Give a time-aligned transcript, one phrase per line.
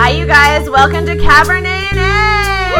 [0.00, 0.70] Hi, you guys.
[0.70, 2.78] Welcome to Cabernet A!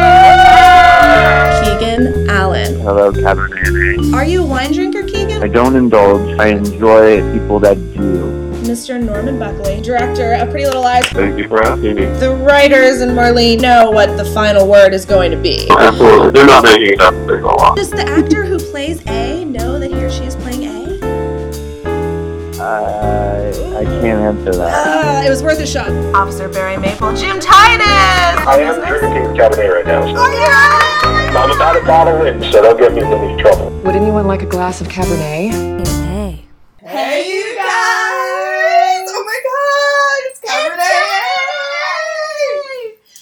[1.61, 2.79] Keegan Allen.
[2.79, 4.13] Hello, Cabernet.
[4.13, 5.43] Are you a wine drinker, Keegan?
[5.43, 6.39] I don't indulge.
[6.39, 8.53] I enjoy people that do.
[8.63, 9.03] Mr.
[9.03, 11.09] Norman Buckley, director of Pretty Little Liars.
[11.09, 12.05] Thank you for asking me.
[12.05, 15.69] The writers and Marlene know what the final word is going to be.
[15.71, 16.31] Absolutely.
[16.31, 17.75] They're not making it up as they go.
[17.75, 20.79] Does the actor who plays A know that he or she is playing A?
[22.61, 23.18] Uh,
[23.79, 24.87] I can't answer that.
[24.87, 25.89] Ah, it was worth a shot.
[26.13, 27.87] Officer Barry Maple, Jim Titus.
[27.87, 30.01] I am drinking Cabernet right now.
[30.01, 31.39] So Oh, yeah.
[31.39, 33.69] I'm about a bottle in, so don't get me in any trouble.
[33.85, 35.53] Would anyone like a glass of Cabernet?
[35.87, 36.43] Hey,
[36.81, 39.07] Hey you guys!
[39.07, 41.05] Oh my god, it's Cabernet!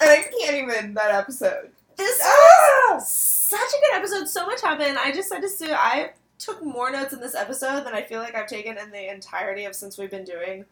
[0.01, 1.69] And I can't even that episode.
[1.97, 2.95] This Ah!
[2.95, 4.27] was such a good episode.
[4.27, 4.97] So much happened.
[4.97, 8.19] I just said to Sue, I took more notes in this episode than I feel
[8.19, 10.65] like I've taken in the entirety of since we've been doing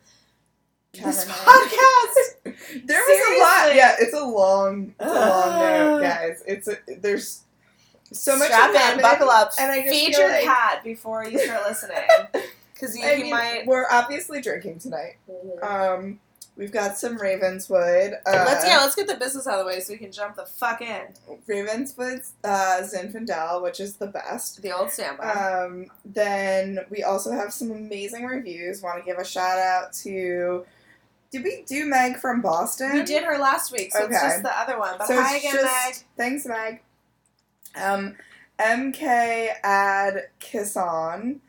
[0.94, 2.36] this podcast.
[2.86, 3.76] There was a lot.
[3.76, 5.62] Yeah, it's a long, it's a long Ugh.
[5.62, 6.44] note, guys.
[6.48, 7.42] It's a, there's
[8.12, 8.48] so much.
[8.48, 11.98] Strap in, buckle up, and I just feed your like- cat before you start listening,
[12.74, 13.64] because you, you mean, might.
[13.66, 15.18] We're obviously drinking tonight.
[15.62, 16.20] Um,
[16.58, 18.14] we've got some Ravenswood.
[18.26, 20.36] Uh, let's yeah, let's get the business out of the way so we can jump
[20.36, 21.02] the fuck in.
[21.48, 24.62] Ravenswood uh, Zinfandel, which is the best.
[24.62, 25.26] The old standby.
[25.32, 28.82] Um, then we also have some amazing reviews.
[28.82, 30.66] Want to give a shout out to.
[31.32, 32.94] Did we do Meg from Boston?
[32.94, 34.96] we did her last week, so it's just the other one.
[34.98, 35.96] But So hi again, just- Meg.
[36.16, 36.82] Thanks, Meg.
[37.76, 38.16] Um,
[38.58, 41.40] MK Ad Kisson.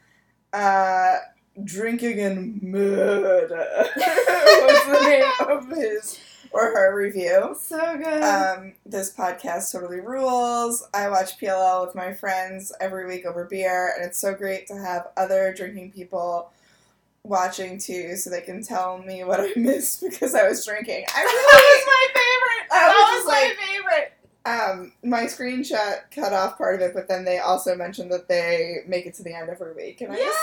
[0.53, 1.19] Uh,
[1.65, 6.21] Drinking and Murder was the name of his
[6.53, 7.57] or her review.
[7.59, 8.23] So good.
[8.23, 10.87] Um, this podcast totally rules.
[10.95, 14.75] I watch PLL with my friends every week over beer, and it's so great to
[14.77, 16.51] have other drinking people
[17.25, 21.05] watching too, so they can tell me what I missed because I was drinking.
[21.09, 22.73] I that really, was my favorite.
[22.73, 24.13] I That was was just my like- favorite.
[24.47, 28.79] Um, my screenshot cut off part of it, but then they also mentioned that they
[28.87, 30.39] make it to the end every week, and I just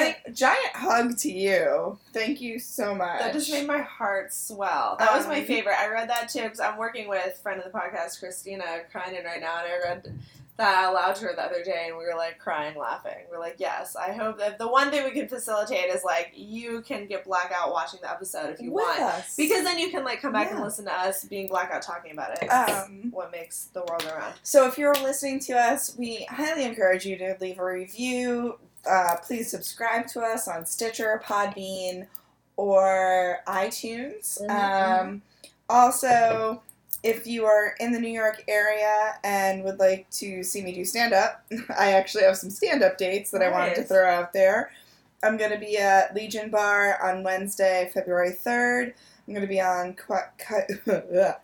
[0.00, 1.98] like giant hug to you.
[2.12, 3.18] Thank you so much.
[3.20, 4.96] that just made my heart swell.
[4.98, 5.74] That was my Um, favorite.
[5.78, 8.64] I read that too because I'm working with friend of the podcast, Christina
[8.94, 10.18] Kreinen, right now, and I read
[10.58, 13.16] that loud to her the other day, and we were like crying, laughing.
[13.30, 16.82] We're like, yes, I hope that the one thing we can facilitate is like you
[16.82, 20.04] can get blackout watching the episode if you with want, us because then you can
[20.04, 22.46] like come back and listen to us being blackout talking about it.
[22.48, 24.34] Um, what makes the world go round.
[24.42, 28.58] So if you're listening to us, we highly encourage you to leave a review.
[28.88, 32.08] Uh, please subscribe to us on Stitcher, Podbean,
[32.56, 34.40] or iTunes.
[34.42, 35.00] Mhm.
[35.00, 35.22] Um,
[35.68, 36.62] also,
[37.02, 40.84] if you are in the New York area and would like to see me do
[40.84, 41.44] stand up,
[41.78, 44.70] I actually have some stand up dates that I wanted to throw out there.
[45.22, 48.94] I'm going to be at Legion Bar on Wednesday, February 3rd.
[49.26, 49.96] I'm going to be on.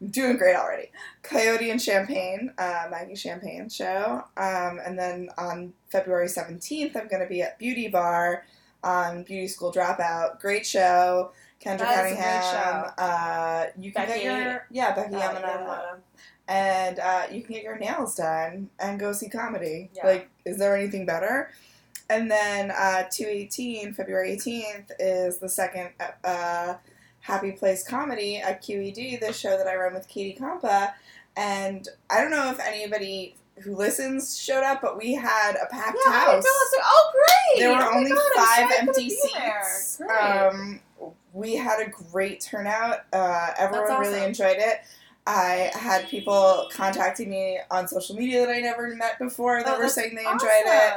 [0.00, 0.90] I'm doing great already.
[1.22, 4.24] Coyote and Champagne, uh, Maggie Champagne show.
[4.36, 8.44] Um, and then on February 17th, I'm going to be at Beauty Bar
[8.84, 10.40] on Beauty School Dropout.
[10.40, 11.32] Great show.
[11.62, 12.92] Kendra That is a great Cunningham.
[12.98, 15.96] Uh, you can Becky- get your yeah Becky Uh,
[16.48, 19.90] and uh, you can get your nails done and go see comedy.
[19.94, 20.06] Yeah.
[20.06, 21.50] Like, is there anything better?
[22.10, 25.90] And then uh, 218, February 18th, is the second
[26.24, 26.74] uh,
[27.20, 30.94] Happy Place comedy at QED, the show that I run with Katie Compa.
[31.36, 35.98] And I don't know if anybody who listens showed up, but we had a packed
[36.06, 36.28] Yeah, house.
[36.28, 37.60] I feel like, oh great!
[37.60, 39.96] There were Oh only God, five sorry I couldn't empty seats.
[39.98, 40.10] Great.
[40.18, 40.80] Um,
[41.38, 43.00] we had a great turnout.
[43.12, 44.80] Uh, everyone That's really enjoyed it.
[45.26, 49.78] I had people contacting me on social media that I never met before that Oh,
[49.78, 50.94] were saying they enjoyed it.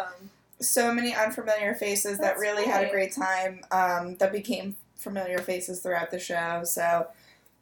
[0.62, 3.13] So many unfamiliar faces that That's really had a great.
[3.13, 6.62] great time um, that became familiar faces throughout the show.
[6.63, 7.08] So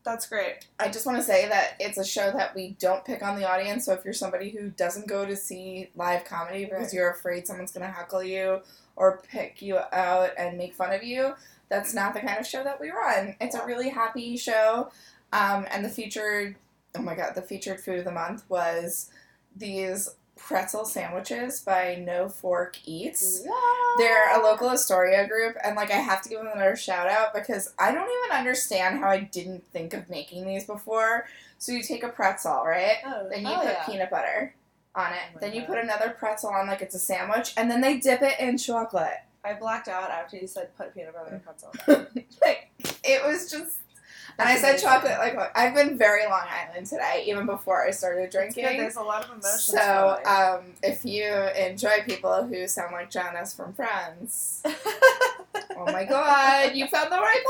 [0.04, 0.68] That's great.
[0.80, 3.50] I just want to say that it's a show that we don't pick on the
[3.50, 3.86] audience.
[3.86, 6.94] So if you're somebody who doesn't go to see live comedy because Right.
[6.94, 8.62] you're afraid someone's going to heckle you
[8.96, 11.34] or pick you out and make fun of you,
[11.70, 13.36] that's not the kind of show that we run.
[13.40, 14.92] It's a really happy show.
[15.32, 16.56] Um, and the featured,
[16.96, 19.12] oh my god, the featured food of the month was
[19.56, 23.42] these pretzel sandwiches by No Fork Eats.
[23.46, 23.52] Yeah.
[23.98, 27.34] They're a local Astoria group, and like I have to give them another shout out
[27.34, 31.28] because I don't even understand how I didn't think of making these before.
[31.58, 32.98] So you take a pretzel, right?
[33.06, 33.86] Oh, Then you hell put yeah.
[33.86, 34.56] peanut butter
[34.96, 35.20] on it.
[35.36, 38.22] Oh then you put another pretzel on like it's a sandwich, and then they dip
[38.22, 39.20] it in chocolate.
[39.44, 41.74] I blacked out after you said put peanut butter in pretzel.
[42.42, 42.72] like
[43.04, 43.78] it was just.
[44.38, 44.88] And I said amazing.
[44.88, 45.18] chocolate.
[45.18, 48.64] Like I've been very Long Island today, even before I started drinking.
[48.64, 49.66] There's a lot of emotions.
[49.66, 51.26] So, um, if you
[51.58, 54.64] enjoy people who sound like Janice from Friends,
[55.80, 57.44] Oh my god, you found the right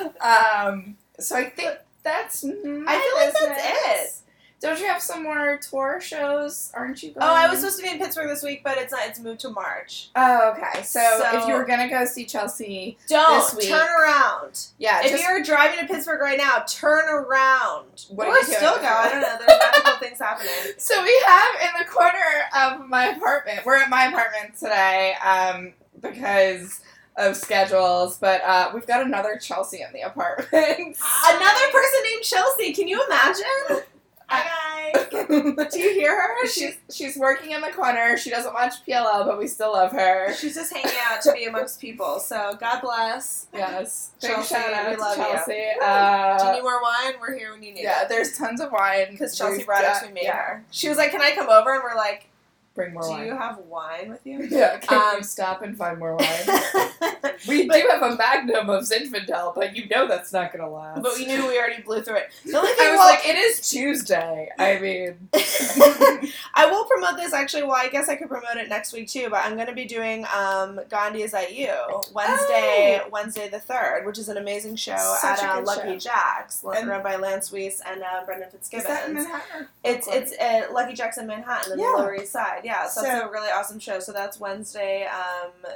[0.00, 0.66] podcast.
[0.70, 2.44] um, so I think that's.
[2.44, 4.22] I feel like that's business.
[4.60, 6.72] Don't you have some more tour shows?
[6.74, 7.22] Aren't you going?
[7.22, 9.02] Oh, I was supposed to be in Pittsburgh this week, but it's not.
[9.06, 10.10] It's moved to March.
[10.16, 10.82] Oh, okay.
[10.82, 13.68] So, So- if you were gonna go see Chelsea, Don't This week.
[13.68, 14.66] turn around.
[14.78, 18.06] yeah, if just you're driving to Pittsburgh right now, turn around.
[18.08, 18.56] What are or you doing?
[18.56, 18.86] still go.
[18.88, 19.36] I don't know.
[19.46, 20.48] There's magical things happening.
[20.78, 22.18] So we have in the corner
[22.56, 23.64] of my apartment.
[23.64, 26.80] We're at my apartment today um, because
[27.16, 30.50] of schedules, but uh, we've got another Chelsea in the apartment.
[30.52, 32.72] Another person named Chelsea.
[32.72, 33.84] Can you imagine?
[34.28, 34.92] Hi.
[34.92, 35.72] Guys.
[35.72, 36.46] Do you hear her?
[36.48, 38.16] she's she's working in the corner.
[38.16, 40.34] She doesn't watch PLL, but we still love her.
[40.34, 42.20] She's just hanging out to be amongst people.
[42.20, 43.46] So God bless.
[43.52, 45.24] Yes, big Chelsea, shout out we to love you.
[45.24, 45.52] Chelsea.
[45.52, 47.14] Do you Uh, need more wine?
[47.20, 48.08] We're here when you need yeah, it.
[48.08, 50.20] there's tons of wine Because Chelsea brought it to me.
[50.24, 50.60] Yeah.
[50.70, 52.28] She was like, "Can I come over?" And we're like,
[52.78, 53.26] bring more "Do wine.
[53.26, 56.26] you have wine with you?" yeah, can Um, you stop and find more wine?
[57.46, 61.02] We But- do have a magnum of Zinfandel, but you know that's not gonna last.
[61.02, 62.30] But we knew we already blew through it.
[62.44, 64.48] The only thing I was well- like, it is Tuesday.
[64.58, 65.28] I mean,
[66.54, 67.62] I will promote this actually.
[67.62, 69.28] Well, I guess I could promote it next week too.
[69.30, 71.72] But I'm going to be doing um, Gandhi is at you
[72.12, 75.18] Wednesday, Wednesday the third, which is an amazing show Oh.
[75.20, 76.10] Such at a uh, Lucky show.
[76.10, 78.86] Jack's, And- run by Lance Weiss and uh, Brendan is Fitzgibbons.
[78.88, 79.68] that in Manhattan?
[79.84, 81.92] It's it's at Lucky Jack's in Manhattan, in Yeah.
[81.96, 82.62] the Lower East Side.
[82.68, 83.98] Yeah, so, that's a really awesome show.
[83.98, 85.72] So that's Wednesday, um,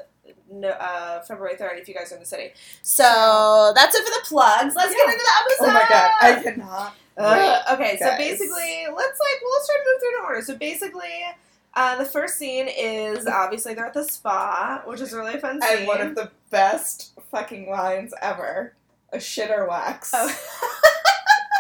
[0.50, 1.79] no, uh, February third.
[1.79, 2.50] If you guys are in the city,
[2.83, 4.75] so that's it for the plugs.
[4.77, 5.71] Let's get into the episode.
[5.71, 6.94] Oh my god, I cannot.
[7.17, 10.43] Ugh, okay, so basically, let's like well, let's try to move through in order.
[10.43, 11.25] So basically,
[11.73, 15.62] uh, the first scene is obviously they're at the spa, which is a really fun
[15.62, 15.79] scene.
[15.79, 18.75] And one of the best fucking lines ever:
[19.15, 20.11] a shitter wax.
[20.15, 20.31] Oh.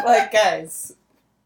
[0.04, 0.94] like, guys,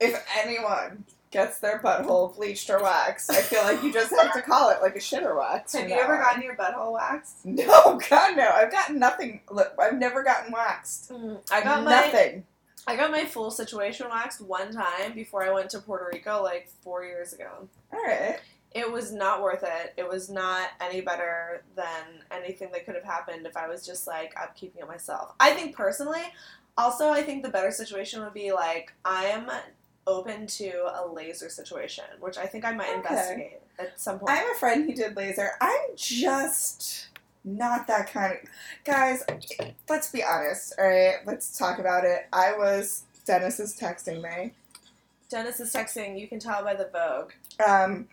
[0.00, 1.04] if anyone
[1.36, 4.80] gets their butthole bleached or waxed, I feel like you just have to call it
[4.80, 5.74] like a shitter wax.
[5.74, 7.44] Have you ever gotten your butthole waxed?
[7.44, 8.50] No, God, no.
[8.54, 9.40] I've gotten nothing.
[9.50, 11.10] Look, I've never gotten waxed.
[11.10, 12.44] Mm, I got my nothing.
[12.86, 16.68] I got my full situation waxed one time before I went to Puerto Rico like
[16.82, 17.68] four years ago.
[17.92, 18.38] All right.
[18.72, 19.94] It was not worth it.
[19.96, 24.06] It was not any better than anything that could have happened if I was just
[24.06, 25.34] like, I'm keeping it myself.
[25.40, 26.22] I think personally,
[26.78, 29.50] also, I think the better situation would be like, I am
[30.06, 32.96] open to a laser situation, which I think I might Okay.
[32.96, 34.30] investigate at some point.
[34.30, 35.50] I have a friend who did laser.
[35.60, 37.08] I'm just
[37.44, 38.38] not that kind of
[38.84, 39.24] guys.
[39.88, 41.16] Let's be honest, all right?
[41.26, 42.26] Let's talk about it.
[42.32, 44.52] I was Dennis is texting me,
[45.28, 47.32] Dennis is texting, you can tell by the Vogue.
[47.68, 48.06] um,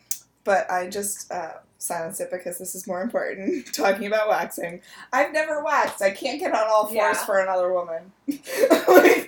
[0.44, 3.66] but I just uh, silenced it because this is more important.
[3.74, 4.81] Talking about waxing,
[5.12, 6.01] I've never waxed.
[6.01, 7.13] I can't get on all fours Yeah.
[7.25, 8.12] for another woman.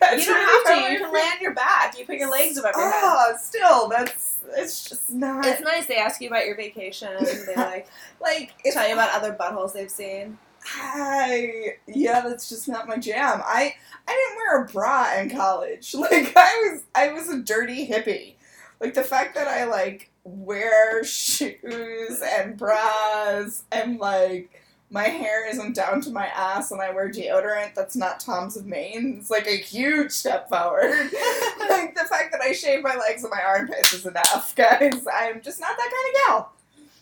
[0.08, 1.98] Like, you don't really have to, you can lay on your back.
[1.98, 3.02] You put your legs above your head.
[3.04, 5.88] Ah, still, that's it's just not It's nice.
[5.88, 7.10] They ask you about your vacation.
[7.48, 7.88] They like
[8.22, 10.38] like tell you about other buttholes they've seen.
[10.78, 13.42] I yeah, that's just not my jam.
[13.44, 13.74] I
[14.08, 15.96] I didn't wear a bra in college.
[15.96, 18.35] Like I was I was a dirty hippie.
[18.80, 25.76] Like the fact that I like wear shoes and bras and like my hair isn't
[25.76, 29.18] down to my ass and I wear deodorant that's not Tom's of Maine.
[29.20, 30.92] It's like a huge step forward.
[31.70, 35.06] like the fact that I shave my legs and my armpits is enough, guys.
[35.14, 36.52] I'm just not that kind of gal.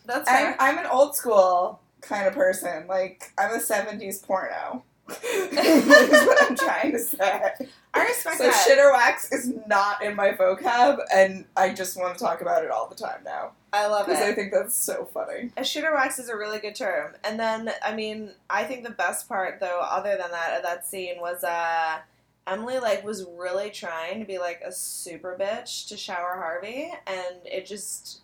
[0.06, 0.56] That's I'm.
[0.60, 2.88] I'm an old school kind of person.
[2.88, 4.84] Like I'm a '70s porno.
[5.24, 7.52] is what I'm trying to say.
[7.94, 8.68] I respect So that.
[8.68, 12.72] shitter wax is not in my vocab, and I just want to talk about it
[12.72, 15.52] all the time now I love it because I think that's so funny.
[15.58, 17.14] A shitter wax is a really good term.
[17.24, 20.86] And then, I mean, I think the best part, though, other than that, of that
[20.86, 21.98] scene was uh,
[22.46, 27.36] Emily like was really trying to be like a super bitch to Sara Harvey, and
[27.46, 28.22] it just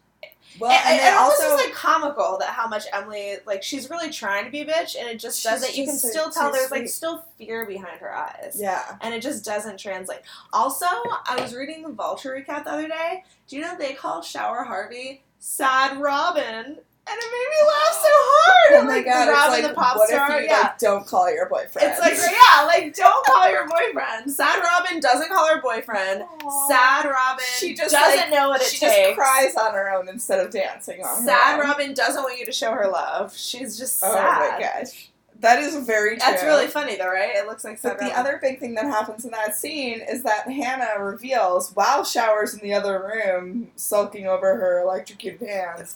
[0.58, 4.10] Well, and, and, and also is like comical that how much Emily like she's really
[4.10, 5.76] trying to be a bitch, and it just She's doesn't.
[5.78, 8.58] You can so- still tell so there's like still fear behind her eyes.
[8.60, 8.98] yeah.
[9.02, 10.20] and it just doesn't translate.
[10.52, 13.24] Also, I was reading the Vulture recap the other day.
[13.48, 16.80] Do you know they call Sara Harvey Sad Robyn?
[17.12, 18.70] And it made me laugh so hard.
[18.72, 19.28] Oh And, my like, god!
[19.30, 20.32] Robyn like, the pop what star.
[20.38, 20.62] if you yeah.
[20.62, 21.90] like don't call your boyfriend?
[21.92, 24.32] it's like yeah, like don't call your boyfriend.
[24.32, 26.24] Sad Robyn doesn't call her boyfriend.
[26.68, 28.96] Sad Robyn She just, doesn't know what it she takes.
[29.08, 31.66] just cries on her own instead of dancing on her Sad own.
[31.68, 33.36] Robyn doesn't want you to show her love.
[33.36, 34.60] She's just Oh sad.
[34.60, 36.20] my gosh, that is very true.
[36.20, 37.32] That's really funny though, right?
[37.34, 40.22] It looks like sad But the other big thing that happens in that scene is
[40.24, 45.96] that Hannah reveals, while Sara's in the other room, sulking over her electrocuted hands,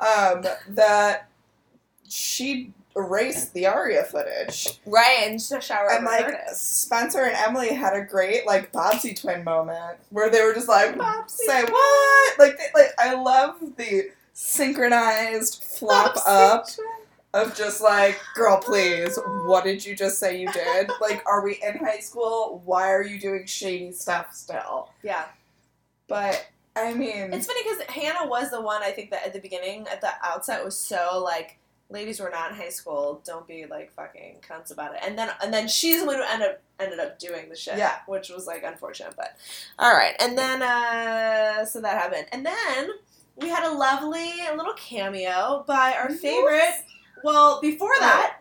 [0.00, 1.28] um, that
[2.08, 4.68] she erased the Aria footage.
[4.86, 6.26] right, and just shower And like.
[6.52, 10.96] Spencer and Emily had a great like Bobbsey twin moment where they were just like,
[10.96, 11.72] Bobbsey say twin.
[11.72, 12.38] what?
[12.38, 16.86] Like, they, like I love the synchronized flop Bobbsey up twin.
[17.34, 20.90] of just like, girl, please, what did you just say you did?
[21.00, 22.62] Like, are we in high school?
[22.64, 24.90] Why are you doing shady stuff still?
[25.02, 25.24] Yeah.
[26.08, 29.40] But I mean, It's funny because Hannah was the one I think that at the
[29.40, 31.58] beginning, at the outset, was so like,
[31.90, 33.20] ladies were not in high school.
[33.24, 35.00] Don't be like fucking cunts about it.
[35.04, 37.76] And then and then she's the one who ended up ended up doing the shit.
[37.76, 37.96] Yeah.
[38.06, 39.36] which was like unfortunate, but
[39.78, 40.14] all right.
[40.18, 42.88] And then uh, so that happened, and then
[43.36, 46.84] we had a lovely little cameo by our favorite.
[47.22, 48.38] Well, before that,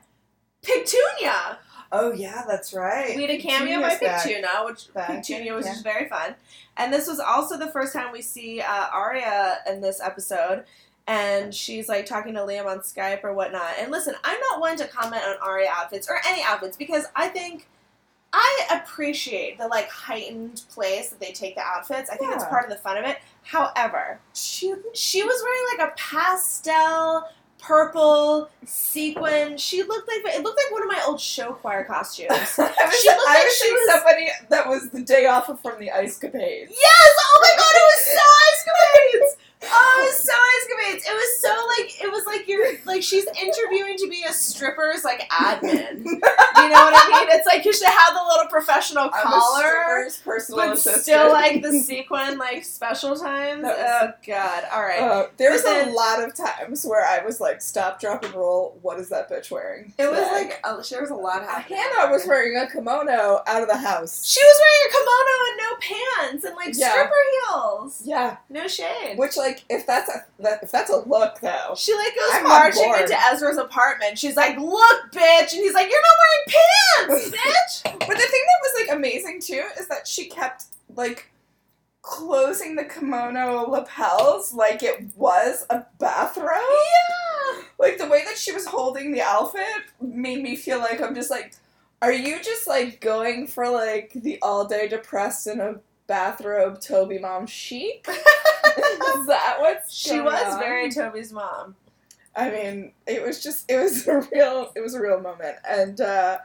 [0.63, 1.57] Pigtunia.
[1.91, 3.15] Oh yeah, that's right.
[3.15, 3.95] We had a cameo by.
[3.95, 5.62] Pigtunia, which Back, was yeah.
[5.62, 6.36] just very fun.
[6.77, 10.63] And this was also the first time we see uh, Aria in this episode.
[11.07, 13.74] And she's like talking to Liam on Skype or whatnot.
[13.79, 17.27] And listen, I'm not one to comment on Aria outfits or any outfits because I
[17.27, 17.67] think
[18.31, 22.10] I appreciate the like heightened place that they take the outfits.
[22.10, 23.17] I think it's part of the fun of it.
[23.43, 27.27] However, She she was wearing like a pastel
[27.61, 29.57] purple sequin.
[29.57, 32.29] She looked like it looked like one of my old show choir costumes.
[32.31, 35.79] I was, She looked I like she was- somebody that was the day off from
[35.79, 36.69] the Ice Capades.
[36.69, 37.09] Yes!
[37.19, 38.21] Oh my god, it was so
[38.53, 39.37] escapades!
[39.63, 41.05] Oh, it was so escapades.
[41.07, 45.03] It was so like it was like you're like she's interviewing to be a stripper's
[45.03, 46.05] like admin.
[46.62, 47.29] You know what I mean?
[47.31, 51.01] It's like you should have the little professional I'm collar, but assistant.
[51.03, 53.63] still like the sequin like special times.
[53.63, 54.63] That Oh god!
[54.72, 55.00] All right.
[55.01, 58.77] Uh, there was a lot of times where I was like, "Stop, drop, and roll."
[58.84, 59.93] What is that bitch wearing?
[59.98, 61.79] it was like oh, there was a lot happening.
[61.79, 64.24] Hannah was wearing a kimono out of the house.
[64.25, 66.91] She was wearing a kimono and no pants and like Yeah.
[66.91, 67.13] stripper
[67.50, 68.01] heels.
[68.05, 69.17] Yeah, No shade.
[69.17, 72.43] which like if that's a that, if that's a look though, She like goes I'm
[72.43, 74.17] marching into Ezra's apartment.
[74.17, 77.36] She's like, "Look, bitch!" And he's like, "You're not wearing pants,
[77.83, 81.31] bitch." But the thing that was like amazing too is that she kept like
[82.01, 86.48] closing the kimono lapels like it was a bathrobe.
[86.48, 87.62] yeah.
[87.77, 89.65] Like the way that she was holding the outfit
[90.01, 91.53] made me feel like I'm just like,
[92.01, 95.75] are you just like going for like the all day depressed in a
[96.07, 98.05] bathrobe Toby mom chic?
[98.10, 100.60] is that what's She was on?
[100.60, 101.75] very Toby's mom.
[102.35, 105.57] I mean, it was just it was a real it was a real moment.
[105.67, 106.39] And uh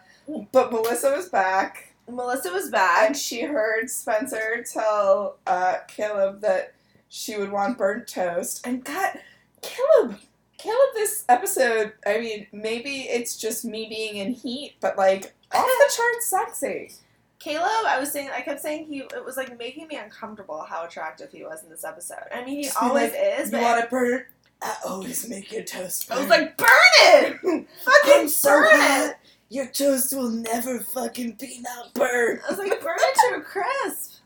[0.53, 3.09] but Melissa was back Melissa was back.
[3.09, 6.75] and she heard Spencer tell uh Caleb that
[7.09, 8.67] she would want burnt toast.
[8.67, 9.19] And God
[9.63, 10.19] Caleb
[10.59, 15.67] Caleb this episode, I mean, maybe it's just me being in heat, but like off
[15.67, 16.93] the charts sexy.
[17.39, 19.01] Caleb, I was saying, I kept saying he.
[19.01, 22.25] It was like making me uncomfortable how attractive he was in this episode.
[22.35, 23.53] I mean, he always like, is.
[23.53, 24.27] You But want it burnt?
[24.63, 27.37] I always make your toast I was like, burn it,
[27.85, 29.11] fucking I'm so burn hot.
[29.11, 29.17] it.
[29.49, 32.41] Your toast will never fucking be not burnt.
[32.47, 34.21] I was like, burn it to a crisp,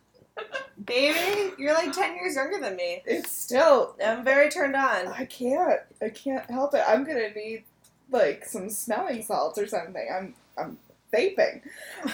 [0.86, 1.52] baby.
[1.58, 3.02] You're like ten years younger than me.
[3.04, 5.08] It's still I'm very turned on.
[5.08, 5.80] I can't.
[6.00, 6.82] I can't help it.
[6.88, 7.64] I'm gonna need
[8.10, 10.08] like some smelling salts or something.
[10.16, 10.78] I'm I'm
[11.12, 11.60] vaping.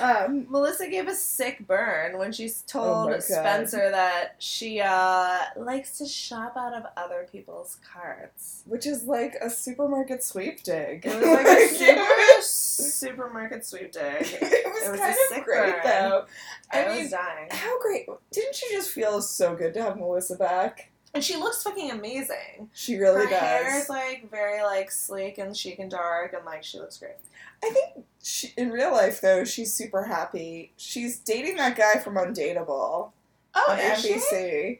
[0.00, 3.18] Um, Melissa gave a sick burn when she told Oh.
[3.20, 8.62] Spencer that she uh, likes to shop out of other people's carts.
[8.66, 11.04] which is like a supermarket sweep dig.
[11.06, 14.18] It was like a super supermarket sweep day.
[14.20, 15.80] it was, it was kind of sick great burn.
[15.84, 16.24] though.
[16.72, 17.48] I, I was dying.
[17.50, 18.06] how great!
[18.32, 20.90] Didn't you just feel so good to have Melissa back?
[21.16, 22.68] And she looks fucking amazing.
[22.74, 23.40] She really Her does.
[23.40, 26.98] Her hair is like very like sleek and chic and dark, and like she looks
[26.98, 27.16] great.
[27.64, 30.72] I think she, in real life though, she's super happy.
[30.76, 33.10] She's dating that guy from Undateable
[33.54, 34.12] Oh, on is she?
[34.12, 34.78] NBC.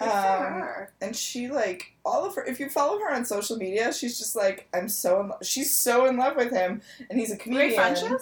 [0.00, 4.16] Um, and she like all of her if you follow her on social media she's
[4.16, 6.80] just like i'm so in love she's so in love with him
[7.10, 8.16] and he's a comedian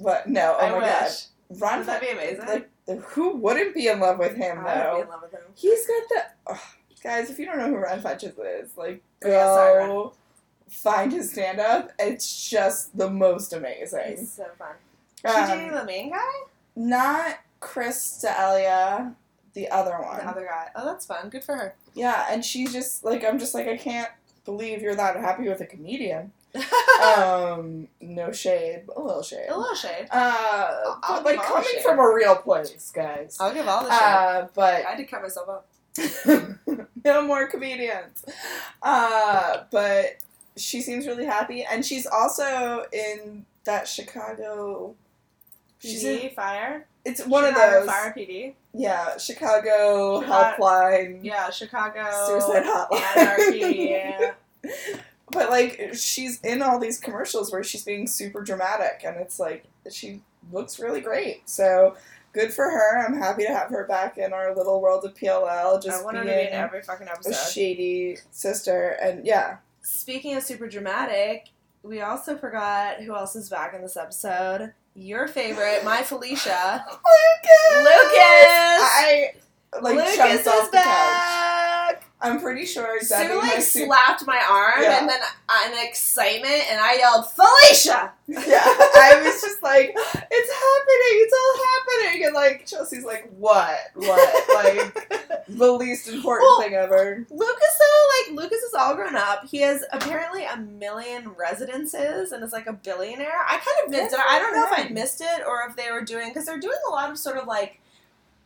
[0.00, 0.86] but no oh I my wish.
[0.88, 2.46] god ron Would that be amazing?
[2.48, 2.68] like
[3.10, 5.40] who wouldn't be in love with him I would be though in love with him.
[5.54, 6.22] he's got the
[6.54, 6.58] ugh,
[7.02, 10.10] guys if you don't know who ron Funches is like go yeah, sorry,
[10.68, 14.74] find his stand-up it's just the most amazing He's so fun.
[15.20, 16.18] She Um, the main guy?
[16.74, 19.14] not chris D'Elia,
[19.54, 20.68] the other one The other guy.
[20.76, 21.30] Oh, that's fun.
[21.30, 21.74] Good for her.
[21.94, 24.10] Yeah, and she's just like, I'm just like, I can't
[24.44, 26.32] believe you're that happy with a comedian.
[27.04, 29.46] um, no shade, a little shade.
[29.48, 30.06] a little shade.
[30.10, 31.82] Uh, I'll but like give all the coming shade.
[31.82, 33.36] from a real place, guys.
[33.40, 34.02] I'll give all the shade.
[34.04, 35.66] Uh, but I had to cut myself up.
[37.04, 38.24] no more comedians.
[38.82, 40.16] Uh, but
[40.56, 44.94] she seems really happy, and she's also in that Chicago.
[45.78, 46.86] She's in, PD fire.
[47.04, 47.86] it's one Chicago of those.
[47.94, 48.54] Fire PD.
[48.72, 51.20] Yeah, Chicago Chicago- helpline.
[51.22, 52.04] Yeah, Chicago.
[52.26, 53.16] Suicide hotline.
[53.16, 53.90] Anarchy.
[53.90, 54.32] Yeah.
[55.32, 59.64] But like she's in all these commercials where she's being super dramatic and it's like
[59.90, 60.20] she
[60.52, 61.48] looks really great.
[61.48, 61.96] So
[62.36, 62.98] good for her.
[63.04, 65.82] I'm happy to have her back in our little world of PLL.
[65.82, 67.50] Just I want her being to be in every fucking a episode.
[67.50, 69.56] shady sister and yeah.
[69.80, 71.48] Speaking of super dramatic,
[71.82, 74.74] we also forgot who else is back in this episode.
[74.94, 76.84] Your favorite, my Felicia.
[76.90, 77.76] Lucas.
[77.78, 78.12] Lucas!
[78.14, 79.32] I
[79.80, 80.84] like Lucas is off the couch.
[80.84, 81.55] back.
[82.20, 85.00] I'm pretty sure Sue Debbie, my like slapped my arm Yeah.
[85.00, 88.12] and then uh, in excitement and I yelled Felicia.
[88.26, 93.78] Yeah, I was just like, it's happening, it's all happening, and like Chelsea's like, what,
[93.94, 97.26] what, like the least important Well, thing ever.
[97.30, 99.44] Lucas though, like Lucas is all grown up.
[99.46, 103.44] He has apparently a million residences and is like a billionaire.
[103.46, 104.20] I kind of missed it.
[104.26, 106.78] I don't know if I missed it or if they were doing because they're doing
[106.88, 107.80] a lot of sort of like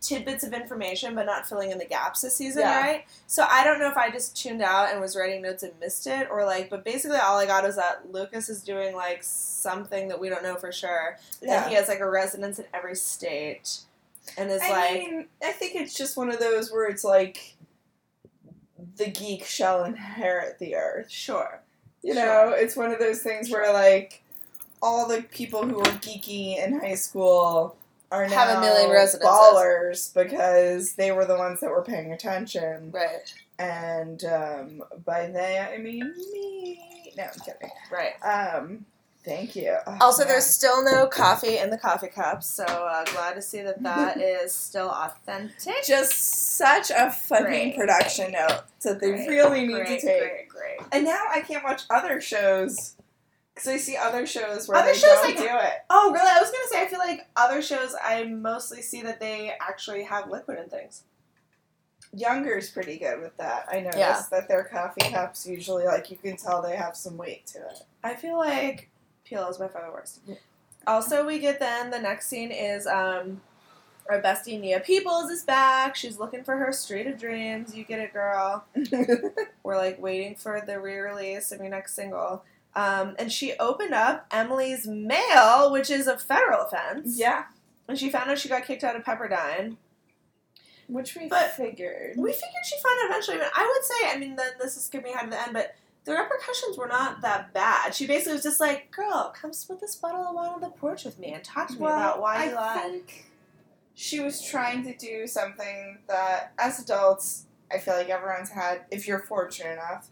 [0.01, 2.81] tidbits of information but not filling in the gaps this season, Yeah.
[2.81, 3.05] right?
[3.27, 6.07] So I don't know if I just tuned out and was writing notes and missed
[6.07, 10.09] it or like but basically all I got is that Lucas is doing like something
[10.09, 11.19] that we don't know for sure.
[11.43, 11.63] Yeah.
[11.63, 13.81] And he has like a residence in every state
[14.39, 17.57] and is I like mean, I think it's just one of those where it's like
[18.97, 21.11] the geek shall inherit the earth.
[21.11, 21.61] sure.
[22.03, 24.23] You know, it's one of those things where like
[24.81, 27.77] all the people who were geeky in high school
[28.11, 29.29] are now Have a million residences.
[29.29, 32.91] ballers because they were the ones that were paying attention.
[32.93, 33.33] Right.
[33.59, 37.13] And um, by they, I mean me.
[37.17, 37.71] No, I'm kidding.
[37.93, 38.15] Right.
[38.25, 38.87] Um,
[39.25, 39.77] thank you.
[39.87, 40.29] Oh, Also, man.
[40.29, 44.19] there's still no coffee in the coffee cups, so uh, glad to see that that
[44.21, 45.75] is still authentic.
[45.85, 47.77] just such a fucking Great.
[47.77, 50.21] production note that they Great, really need great, to take.
[50.21, 50.81] Great, great.
[50.93, 52.95] And now I can't watch other shows
[53.55, 55.75] because I see other shows where Other they shows, don't like- do it.
[55.91, 56.29] Oh, really?
[56.31, 60.05] I was gonna say I feel like other shows I mostly see that they actually
[60.05, 61.03] have liquid in things.
[62.13, 63.67] Younger's pretty good with that.
[63.71, 64.23] I noticed Yeah.
[64.33, 67.83] that their coffee cups usually, like, you can tell they have some weight to it.
[68.03, 68.89] I feel like
[69.25, 70.21] PLL is by far the worst.
[70.87, 73.41] Also, we get then the next scene is um,
[74.09, 75.95] our bestie Nia Peeples is back.
[75.95, 77.77] She's looking for her Street of Dreams.
[77.77, 78.65] You get it, girl.
[79.63, 82.43] We're like waiting for the re-release of your next single.
[82.75, 87.19] Um, and she opened up Emily's mail, which is a federal offense.
[87.19, 87.45] yeah,
[87.89, 89.77] And she found out she got kicked out of Pepperdine.
[90.87, 92.17] which we But- figured.
[92.17, 94.85] We figured she'd find out eventually, but I would say, I mean, then this is
[94.85, 97.95] skipping ahead to the end, but the repercussions were not that bad.
[97.95, 101.05] She basically was just like, "Girl, come split this bottle of wine on the porch
[101.05, 103.27] with me and talk to me about why you I lied." think
[103.95, 108.81] she was trying to do something that, as adults, I feel like everyone's had.
[108.91, 110.09] If you're fortunate enough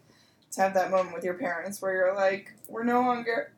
[0.52, 3.52] to have that moment with your parents where you're like, we're no longer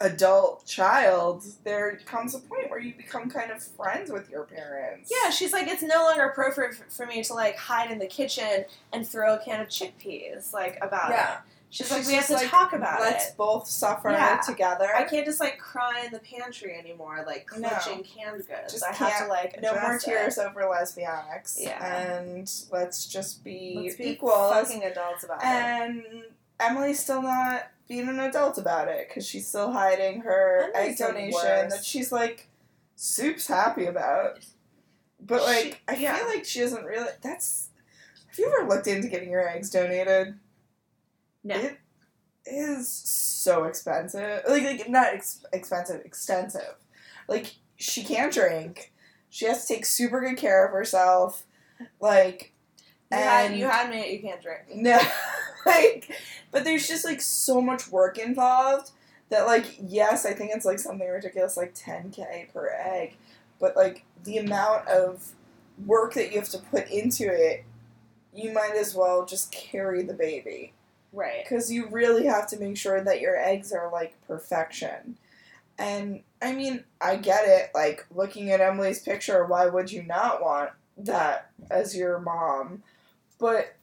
[0.00, 1.44] adult child.
[1.64, 5.12] There comes a point where you become kind of friends with your parents.
[5.12, 8.64] Yeah, she's like, it's no longer appropriate for, me to like hide in the kitchen
[8.92, 11.34] and throw a can of chickpeas like about Yeah.
[11.34, 11.38] it.
[11.74, 13.04] She's, She's like, we have to like, talk about it.
[13.04, 14.38] Let's both suffer Yeah.
[14.46, 14.94] together.
[14.94, 17.66] I can't just like cry in the pantry anymore, like No.
[17.70, 18.74] clutching canned goods.
[18.74, 20.10] Just I have to like no more address it.
[20.10, 21.56] tears over lesbianics.
[21.58, 21.82] Yeah.
[21.82, 24.52] And let's just be Let's be equals.
[24.52, 25.46] fucking adults about it.
[25.46, 26.04] And
[26.60, 31.08] Emily's still not being an adult about it because she's still hiding her Emily's egg
[31.08, 31.74] donation worst.
[31.76, 32.48] that she's like
[32.96, 34.40] soup's happy about.
[35.20, 36.16] But like, She- I yeah.
[36.18, 37.08] feel like she doesn't really.
[37.22, 37.70] That's.
[38.28, 40.38] Have you ever looked into getting your eggs donated?
[41.44, 41.56] No.
[41.56, 41.78] It
[42.44, 44.42] is so expensive.
[44.48, 46.74] Like, like not ex- expensive, extensive.
[47.28, 48.92] Like she can't drink.
[49.30, 51.44] She has to take super good care of herself.
[52.00, 52.52] Like
[53.10, 54.62] You had, you had me at you can't drink.
[54.74, 54.98] no,
[55.66, 56.10] like,
[56.50, 58.90] but there's just like so much work involved
[59.30, 63.16] that, like, yes, I think it's like something ridiculous, like 10k per egg,
[63.60, 65.32] but like the amount of
[65.86, 67.64] work that you have to put into it,
[68.34, 70.72] you might as well just carry the baby
[71.12, 71.44] Right.
[71.44, 75.18] because you really have to make sure that your eggs are like perfection.
[75.78, 77.70] And I mean, I get it.
[77.74, 82.82] Like looking at Emily's picture, why would you not want that as your mom?
[83.38, 83.74] But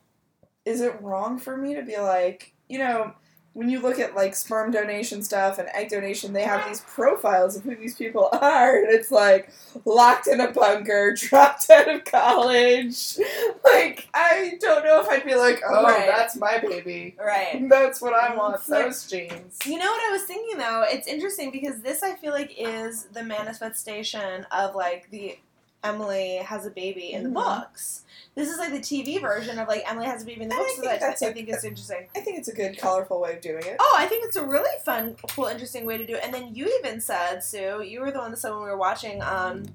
[0.66, 3.14] is it wrong for me to be like, you know,
[3.54, 7.56] when you look at like sperm donation stuff and egg donation, they have these profiles
[7.56, 9.50] of who these people are, and it's like
[9.86, 13.18] locked in a bunker, dropped out of college.
[13.64, 16.08] Like, I don't know if I'd be like, oh, Right.
[16.08, 17.16] that's my baby.
[17.20, 17.68] Right.
[17.70, 18.38] That's what I mm-hmm.
[18.38, 18.84] want, Yeah.
[18.84, 19.60] those jeans.
[19.66, 20.84] You know what I was thinking though?
[20.88, 25.38] It's interesting because this I feel like is the manifestation of like the
[25.84, 27.34] Emily has a baby in the Mhm.
[27.34, 28.04] books.
[28.36, 30.62] This is like the TV version of like Emily has a baby in the And
[30.62, 30.76] I books.
[30.76, 32.08] So think that's I a- think it's interesting.
[32.16, 33.78] I think it's a good, colorful way of doing it.
[33.80, 36.24] Oh, I think it's a really fun, cool, interesting way to do it.
[36.24, 38.78] And then you even said, Sue, you were the one that said when we were
[38.78, 39.66] watching, um,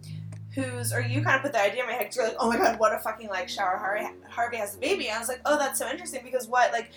[0.54, 2.48] who's, or you kind of put the idea in my head, 'cause you're like, oh
[2.48, 5.08] my god, what a fucking like shower Harvey, Harvey has a baby.
[5.08, 6.90] And I was like, oh, that's so interesting because what, like,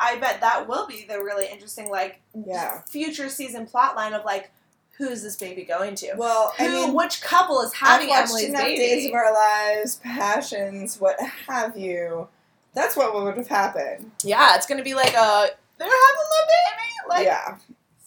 [0.00, 2.82] I bet that will be the really interesting, like, Yeah.
[2.82, 4.50] future season plot line of like,
[4.98, 6.12] who's this baby going to?
[6.16, 8.76] Well, Who, I mean, which couple is I've having watched enough baby?
[8.76, 12.28] Days of Our Lives, Passions, what have you.
[12.74, 14.10] That's what would have happened.
[14.22, 15.46] yeah, it's gonna be like a,
[15.78, 17.08] they're having the baby.
[17.08, 17.56] Like, yeah.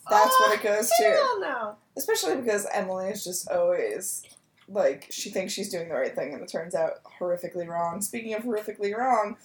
[0.10, 1.39] That's what it oh, goes to.
[1.39, 1.75] No.
[1.97, 4.23] Especially because Emily is just always
[4.67, 8.01] like she thinks she's doing the right thing and it turns out horrifically wrong.
[8.01, 9.38] Speaking of horrifically wrong,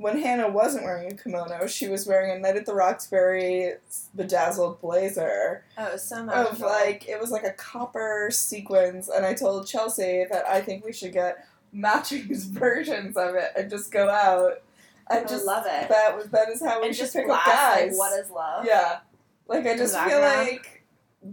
[0.00, 3.74] when Hannah wasn't wearing a kimono, she was wearing a Night at the Roxbury
[4.16, 6.34] bedazzled blazer Oh, so much.
[6.34, 10.84] of like it was like a copper sequins and I told Chelsea that I think
[10.84, 14.62] we should get matching versions of it and just go out
[15.10, 15.88] and I just love it.
[15.90, 17.90] that was that is how we and should just pick blast, up guys.
[17.90, 18.64] like, what is love?
[18.64, 19.00] Yeah.
[19.48, 20.84] Like I just feel like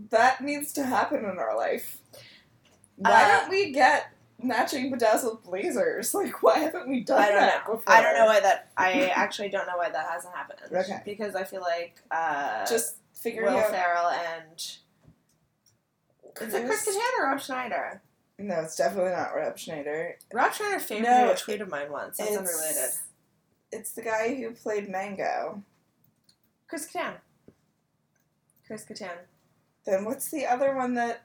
[0.10, 2.00] that needs to happen in our life.
[2.98, 4.08] Why Uh, don't we get
[4.42, 6.14] matching bedazzled blazers?
[6.14, 7.76] Like why haven't we done I don't that know.
[7.76, 7.94] before?
[7.94, 8.72] I don't know why that.
[8.78, 10.60] I actually don't know why that hasn't happened.
[10.72, 11.02] Okay.
[11.06, 13.72] Because I feel like uh, Just figure Will out.
[13.72, 14.54] Ferrell and
[16.42, 18.02] is it Chris Kattan or Rob Schneider?
[18.40, 20.18] No, it's definitely not Rob Schneider.
[20.32, 22.18] Rob Schneider favored No, a tweet of mine once.
[22.18, 22.96] That's It's- unrelated.
[23.72, 25.64] It's the guy who played Mango.
[26.68, 27.16] Chris Kattan.
[28.66, 29.18] Chris Kattan.
[29.86, 31.24] Then what's the other one that?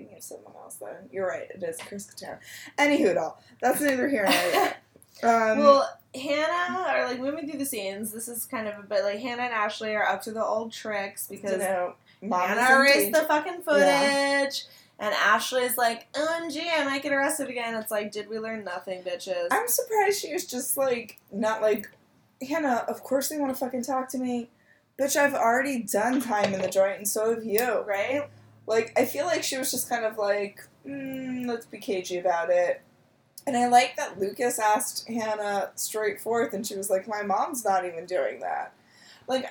[0.00, 0.76] Thinking of someone else.
[0.76, 1.48] Then you're right.
[1.50, 2.38] It is Chris Kattan.
[2.78, 3.42] Anywho, doll.
[3.60, 4.76] That's neither here nor there.
[5.22, 8.10] Um, well, Hannah are like moving through the scenes.
[8.10, 10.72] This is kind of a bit like Hannah and Ashley are up to the old
[10.72, 13.82] tricks you because know, Hannah erased the fucking footage.
[13.84, 14.48] Yeah.
[14.98, 17.74] And Ashley's like, OMG, I might get arrested again.
[17.74, 19.48] It's like, did we learn nothing, bitches?
[19.50, 21.90] I'm surprised she was just like not like
[22.48, 22.84] Hannah.
[22.88, 24.48] Of course they want to fucking talk to me,
[24.98, 25.16] bitch.
[25.16, 27.82] I've already done time in the joint, and so have you.
[27.86, 28.28] right?
[28.70, 32.50] Like I feel like she was just kind of like, mm, let's be cagey about
[32.50, 32.80] it.
[33.44, 37.64] And I like that Lucas asked Hannah straight forth, and she was like, "My mom's
[37.64, 38.72] not even doing that."
[39.26, 39.46] Like,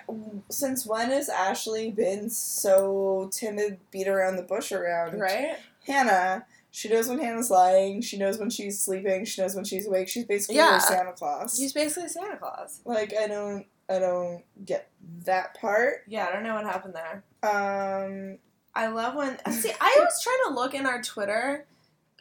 [0.50, 5.58] since when has Ashley been so timid, beat around the bush around Right?
[5.86, 6.46] Hannah?
[6.72, 8.02] She knows when Hannah's lying.
[8.02, 9.26] She knows when she's sleeping.
[9.26, 10.08] She knows when she's awake.
[10.08, 10.78] She's basically Yeah.
[10.78, 11.58] Santa Claus.
[11.58, 12.80] He's basically Santa Claus.
[12.86, 14.90] Like I don't, I don't get
[15.26, 16.04] that part.
[16.08, 17.24] Yeah, I don't know what happened there.
[17.42, 18.38] Um,
[18.80, 19.38] I love when.
[19.52, 21.66] See, I was trying to look in our Twitter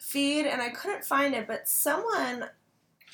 [0.01, 2.47] feed and I couldn't find it, but someone,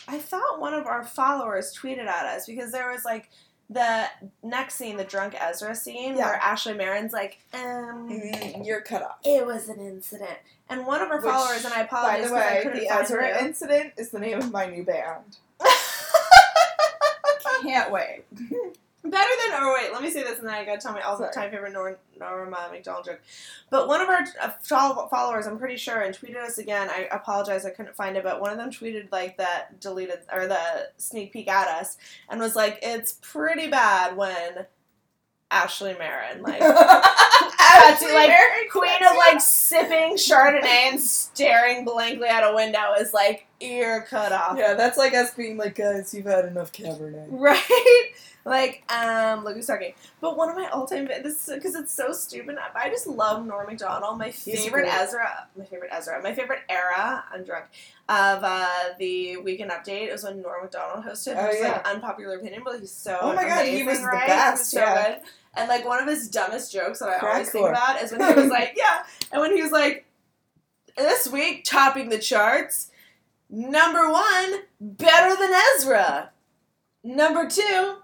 [0.09, 3.29] I thought one of our followers tweeted at us because there was like
[3.69, 4.05] the
[4.43, 6.27] next scene, the drunk Ezra scene, Yeah.
[6.27, 8.09] where Ashley Marin's like, um.
[8.11, 9.17] mm, you're cut off.
[9.25, 10.39] It was an incident.
[10.71, 12.89] And one of our Which, followers, and I By apologize the 'cause I couldn't the
[12.91, 13.47] Ezra you.
[13.47, 15.37] incident is the name of my new band.
[15.61, 18.25] I can't wait.
[19.07, 21.19] Better than, or wait, let me say this and then I gotta tell my all
[21.19, 21.31] Sorry.
[21.31, 23.21] time favorite Norm, Norma Macdonald joke.
[23.69, 24.51] But one of our uh,
[25.09, 26.89] followers, I'm pretty sure, and tweeted us again.
[26.89, 30.47] I apologize, I couldn't find it, but one of them tweeted like that deleted, or
[30.47, 31.99] the sneak peek at us
[32.31, 34.65] and was like, it's pretty bad when
[35.51, 42.29] Ashley Marin, like, Ashley like, Marin queen cuts of like sipping Chardonnay and staring blankly
[42.29, 44.57] out a window is like, ear cut off.
[44.57, 47.27] Yeah, that's like us being like, guys, you've had enough Cabernet.
[47.29, 48.11] Right?
[48.45, 49.95] Like, um, look who's talking.
[50.21, 52.57] But one of my all-time this because it's so stupid.
[52.75, 54.19] I just love Norm Macdonald.
[54.19, 54.95] My He's favorite great.
[54.95, 57.25] Ezra, my favorite Ezra, my favorite era.
[57.33, 57.65] I'm drunk.
[58.07, 60.09] Of uh, the Weekend Update.
[60.09, 61.37] It was when Norm Macdonald hosted.
[61.39, 61.83] Oh, is like yeah.
[61.87, 63.19] unpopular opinion, but he's so.
[63.23, 64.27] Oh my God, he was the right?
[64.27, 65.13] best, He's so yeah.
[65.13, 65.23] good.
[65.57, 68.41] And like one of his dumbest jokes that I always think about is when he
[68.41, 70.05] was like, yeah, and when he was like,
[70.97, 72.91] this week topping the charts,
[73.49, 76.31] number one, better than Ezra.
[77.03, 77.97] Number two,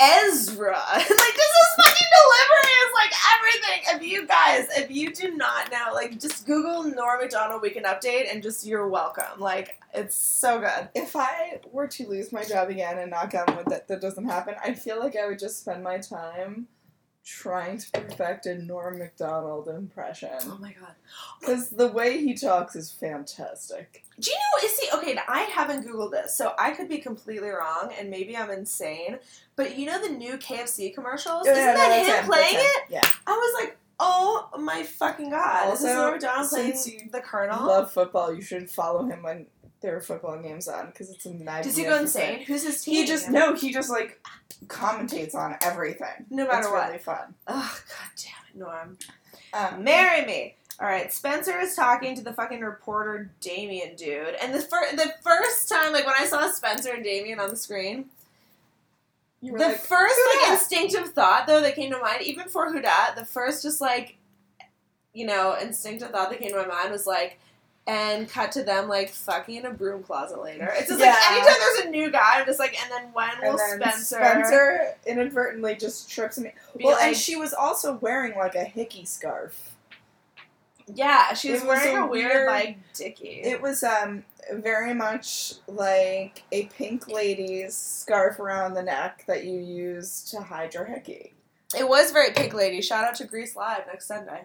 [0.00, 0.82] Ezra.
[0.94, 3.96] like this is fucking delivery is like everything.
[3.96, 8.32] If you guys, if you do not know, like just Google Norm Macdonald Weekend Update
[8.32, 9.38] and just you're welcome.
[9.38, 10.88] Like it's so good.
[10.94, 14.54] If I were to lose my job again and knock on that that doesn't happen,
[14.62, 16.68] I feel like I would just spend my time
[17.26, 20.30] trying to perfect a Norm Macdonald impression.
[20.42, 20.92] Oh my god.
[21.40, 24.04] Because the way he talks is fantastic.
[24.20, 24.68] Do you know?
[24.68, 25.14] Is he okay?
[25.14, 29.18] now, I haven't googled this, so I could be completely wrong, and maybe I'm insane.
[29.56, 31.48] But you know the new KFC commercials?
[31.48, 32.82] Isn't no, that him him, playing that's it?
[32.90, 33.10] Yeah.
[33.26, 35.72] I was like, oh my fucking god!
[35.72, 37.66] this is Norm Macdonald playing the Colonel.
[37.66, 38.32] Love football.
[38.32, 39.46] You should follow him when
[39.86, 41.62] there are football games on because it's a.
[41.62, 42.40] Does he go insane?
[42.40, 42.94] Who's his team?
[42.94, 43.54] He just no.
[43.54, 44.20] He just like
[44.66, 46.26] commentates on everything.
[46.28, 46.88] No matter it's what.
[46.88, 47.34] really fun.
[47.46, 48.98] Oh god damn it, Norm.
[49.54, 50.56] Um, Marry me.
[50.80, 55.14] All right, Spencer is talking to the fucking reporter Damien dude, and the fir- the
[55.22, 58.06] first time, like when I saw Spencer and Damien on the screen,
[59.40, 62.72] you were the like, first like instinctive thought though that came to mind, even for
[62.72, 64.16] who dat, the first just like,
[65.14, 67.38] you know, instinctive thought that came to my mind was like,
[67.88, 70.68] and cut to them like fucking in a broom closet later.
[70.74, 73.56] It's just like anytime there's a new guy, I'm just like, and then when will
[73.56, 76.52] then Spencer, Spencer inadvertently just trips me.
[76.80, 79.76] Well, like, and she was also wearing like a hickey scarf.
[80.94, 83.40] yeah, she was was wearing a a weird, weird- like dicky.
[83.42, 89.58] It was um very much like a pink lady's scarf around the neck that you
[89.58, 91.34] use to hide your hickey.
[91.76, 92.80] It was very pink lady.
[92.80, 94.42] Shout out to Grease Live next Sunday.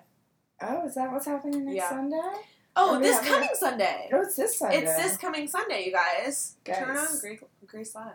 [0.60, 1.90] Oh, is that what's happening next Yeah.
[1.90, 2.18] Sunday?
[2.76, 4.08] Oh, Oh, this coming Sunday.
[4.12, 4.78] No, it's this Sunday.
[4.80, 6.56] It's this coming Sunday, you guys.
[6.66, 7.22] Turn on Guys.
[7.22, 8.14] Grease, Grease Live.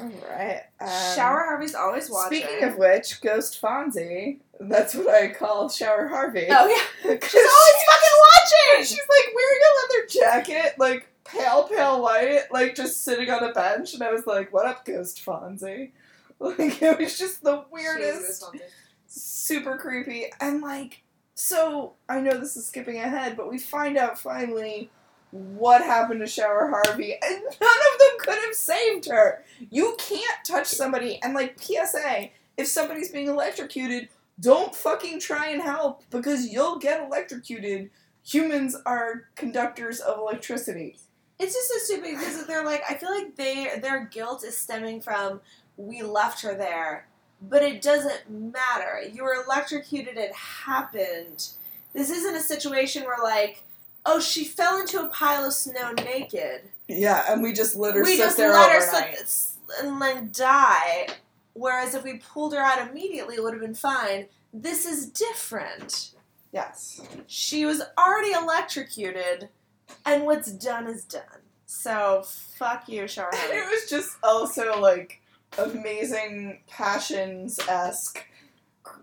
[0.00, 0.62] All right.
[0.80, 2.42] Um, Sara Harvey's always watching.
[2.42, 4.38] Speaking of which, Ghost Fonzie.
[4.60, 6.46] That's what I call Sara Harvey.
[6.50, 7.10] oh yeah.
[7.22, 8.18] she's always fucking
[8.74, 8.84] watching.
[8.84, 13.52] She's like wearing a leather jacket, like pale, pale white, like just sitting on a
[13.52, 15.92] bench, and I was like, "What up, Ghost Fonzie?"
[16.40, 18.44] Like it was just the weirdest,
[19.08, 21.02] super creepy, and like
[21.38, 21.94] so.
[22.08, 24.90] I know this is skipping ahead, but we find out finally
[25.30, 29.44] what happened to Sara Harvey, and none of them could have saved her.
[29.70, 34.08] You can't touch somebody, and like PSA, if somebody's being electrocuted,
[34.40, 37.90] don't fucking try and help because you'll get electrocuted.
[38.24, 40.96] Humans are conductors of electricity.
[41.38, 45.00] It's just so stupid because they're like, I feel like they their guilt is stemming
[45.00, 45.40] from
[45.76, 47.06] we left her there,
[47.42, 49.02] but it doesn't matter.
[49.12, 50.16] You were electrocuted.
[50.16, 51.48] It happened.
[51.92, 53.62] This isn't a situation where like,
[54.04, 56.62] oh, she fell into a pile of snow naked.
[56.88, 60.30] Yeah, and we just let her we sit just there let her sit and then
[60.32, 61.08] die.
[61.54, 64.26] Whereas if we pulled her out immediately, it would have been fine.
[64.52, 66.12] This is different.
[66.52, 67.00] Yes.
[67.26, 69.48] She was already electrocuted,
[70.06, 71.22] and what's done is done.
[71.66, 72.22] So
[72.56, 73.34] fuck you, And Charlotte.
[73.50, 75.20] it was just also like
[75.56, 78.24] amazing passions esque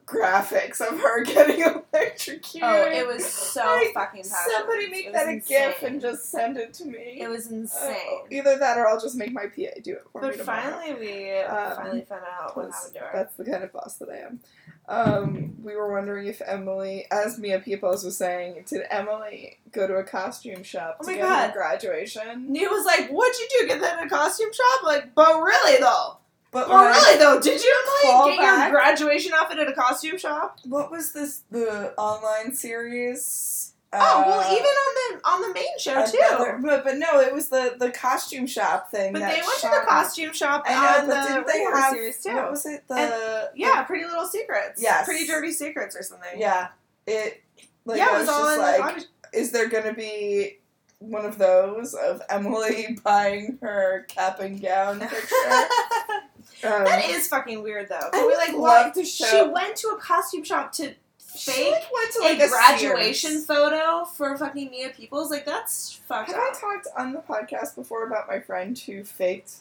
[0.05, 2.62] graphics of her getting electrocuted.
[2.63, 4.58] Oh, it was so Like, fucking passionate.
[4.58, 5.58] Somebody make that a insane.
[5.71, 7.17] gif and just send it to me.
[7.21, 7.95] It was insane.
[8.10, 10.93] Oh, either that or I'll just make my PA do it for me but finally,
[10.93, 13.10] we Um, finally found out what happened to her.
[13.13, 14.39] That's the kind of boss that I am.
[14.88, 19.95] Um, we were wondering if Emily, as Mia Peeples was saying, did Emily go to
[19.95, 21.47] a costume shop Oh to my get God.
[21.49, 22.51] her graduation?
[22.51, 23.67] Neil was like, "What'd you do?
[23.67, 26.17] Get that in a costume shop?" Like, but really though,
[26.55, 28.71] But I- really though, did you Emily get back.
[28.71, 30.59] your graduation outfit at a costume shop?
[30.63, 31.41] what was this?
[31.51, 33.73] The online series?
[33.91, 36.61] oh well, Uh, even on the on the main show too.
[36.65, 39.11] But, but no, it was the the costume shop thing.
[39.11, 42.23] But they went to the costume shop I know, but the didn't they have series
[42.23, 42.33] too.
[42.35, 42.87] what was it?
[42.87, 44.81] The yeah, Pretty Little Secrets.
[44.81, 45.05] Yes.
[45.05, 46.39] Pretty Dirty Secrets or something.
[46.39, 46.69] yeah.
[47.05, 47.41] It
[47.85, 48.95] like yeah, it was was all just in like,
[49.33, 50.59] the is there gonna be
[50.99, 55.17] one of those of Emily buying her cap and gown picture?
[56.63, 58.09] Um, that is fucking weird though.
[58.13, 59.25] I we like love to show.
[59.25, 63.31] She went to a costume shop to fake like, went to like a a graduation
[63.31, 63.45] Sears.
[63.45, 65.29] photo for fucking Mia Peeples.
[65.29, 69.51] Like that's fucked Have I talked on the podcast before about my friend who faked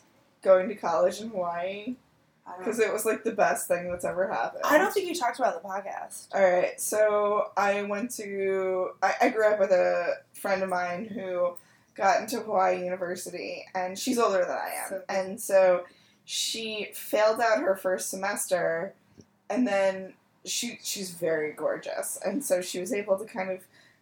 [0.42, 1.96] going to college in Hawaii
[2.58, 4.62] because it was like the best thing that's ever happened.
[4.64, 6.28] I don't think you talked about the podcast.
[6.34, 8.90] All right, so I went to.
[9.02, 11.56] I, I grew up with a friend of mine who
[11.94, 15.84] got into Hawaii University, and she's older than I am, So- and so
[16.24, 18.94] she failed out her first semester,
[19.50, 23.60] and then she she's very gorgeous, and so she was able to kind of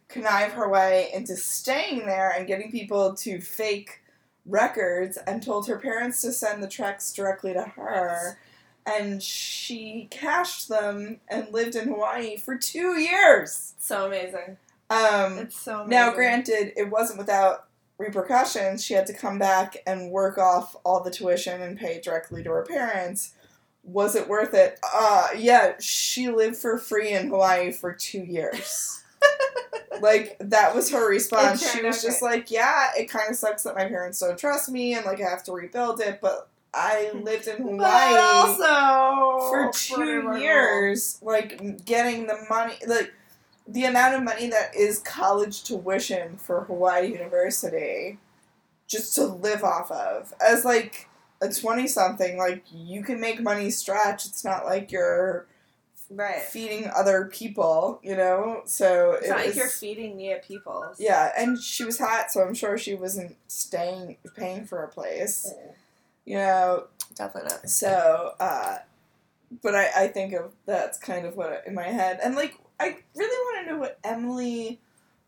[0.09, 4.01] connive her way into staying there and getting people to fake
[4.47, 8.39] records, and told her parents to send the checks directly to her
[8.87, 13.75] and she cashed them and lived in Hawaii for two years.
[13.79, 14.57] So amazing.
[14.91, 15.91] Um, It's so amazing.
[15.91, 17.67] now, granted, it wasn't without
[18.03, 18.85] repercussions.
[18.85, 22.51] She had to come back and work off all the tuition and pay directly to
[22.51, 23.35] her parents.
[23.85, 24.79] Was it worth it?
[24.95, 29.03] Uh, yeah, she lived for free in Hawaii for two years.
[30.01, 31.69] like, that was her response.
[31.73, 34.95] She was just like, yeah, it kind of sucks that my parents don't trust me
[34.95, 39.71] and, like, I have to rebuild it, but I lived in Hawaii but also for
[39.75, 43.13] two years, like getting the money, like
[43.73, 48.19] the amount of money that is college tuition for Hawaii University,
[48.87, 51.09] just to live off of as like
[51.41, 52.37] a twenty something.
[52.39, 54.27] Like you can make money stretch.
[54.27, 55.47] It's not like you're
[56.11, 56.43] Right.
[56.43, 58.61] feeding other people, you know.
[58.67, 60.97] So It's it not was, like you're feeding Mia Peeples.
[60.99, 65.51] yeah, and she was hot, so I'm sure she wasn't staying paying for a place.
[66.27, 67.71] You know, Definitely not.
[67.71, 68.79] so, uh,
[69.63, 72.97] but I, I think of that's kind of what in my head, and like I
[73.17, 74.81] really want to know what Emily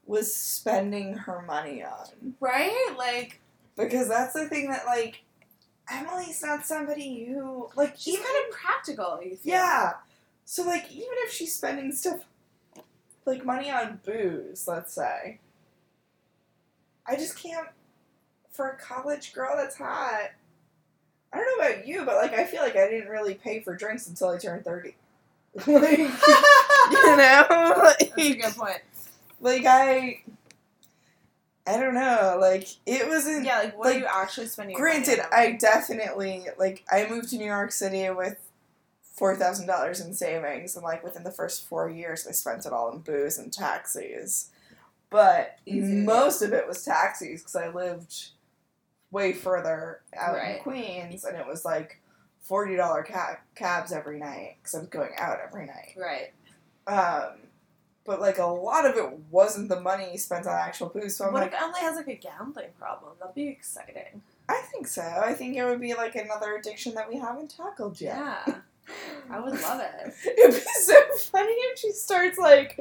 [0.07, 2.95] was spending her money on Right?
[2.99, 3.41] Like
[3.77, 5.23] because that's the thing that like
[5.91, 9.21] Emily's not somebody who like she's even kind of practical.
[9.43, 9.93] Yeah.
[10.45, 12.21] So like even if she's spending stuff
[13.25, 15.39] like money on booze, let's say,
[17.07, 17.69] I just can't
[18.51, 20.31] for a college girl that's hot.
[21.33, 23.75] I don't know about you, but like I feel like I didn't really pay for
[23.77, 24.97] drinks until I turned thirty.
[25.67, 26.07] like you
[27.17, 28.81] know, That's a like, good point.
[29.41, 30.23] like I,
[31.67, 32.37] I don't know.
[32.41, 33.45] Like it wasn't.
[33.47, 34.77] Yeah, like what like, are you actually spending?
[34.77, 35.21] Granted?
[35.33, 38.37] I definitely like I moved to New York City with
[39.03, 42.73] four thousand dollars in savings, and like within the first four years, I spent it
[42.73, 44.51] all in booze and taxis.
[45.11, 45.81] But Easy.
[46.05, 48.31] most of it was taxis because I lived
[49.13, 50.57] way further out Right.
[50.57, 52.01] in Queens, and it was like
[52.45, 55.97] forty dollar cab- cabs every night because I was going out every night.
[55.97, 56.33] Right.
[56.87, 57.39] Um,
[58.05, 61.17] but like a lot of it wasn't the money spent on actual booze.
[61.17, 63.13] So I'm what like, if Emily has like a gambling problem?
[63.19, 64.23] That'd be exciting.
[64.49, 65.03] I think so.
[65.03, 68.17] I think it would be like another addiction that we haven't tackled yet.
[68.17, 68.55] Yeah.
[69.31, 70.15] I would love it.
[70.39, 70.95] It'd be so
[71.31, 72.79] funny if she starts like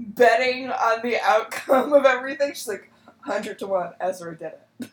[0.00, 2.50] betting on the outcome of everything.
[2.54, 4.67] She's like, hundred to one, Ezra did it.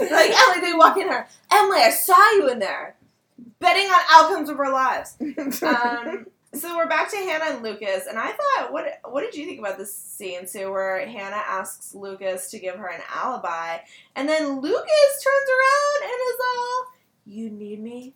[0.00, 1.28] Emily, they walk in here.
[1.52, 2.96] Emily, I saw you in there,
[3.60, 5.16] betting on outcomes of our lives.
[5.62, 9.46] Um, so we're back to Hannah and Lucas, and I thought, what what did you
[9.46, 10.48] think about this scene?
[10.48, 13.78] So where Hannah asks Lucas to give her an alibi,
[14.16, 16.86] and then Lucas turns around and is all,
[17.24, 18.14] "You need me."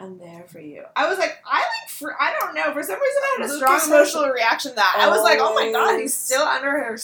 [0.00, 0.84] I'm there for you.
[0.94, 2.72] I was like, I like, for, I don't know.
[2.72, 4.96] For some reason, I had a strong Lucas has emotional reaction to that.
[4.96, 6.96] I was like, oh my god, he's still under her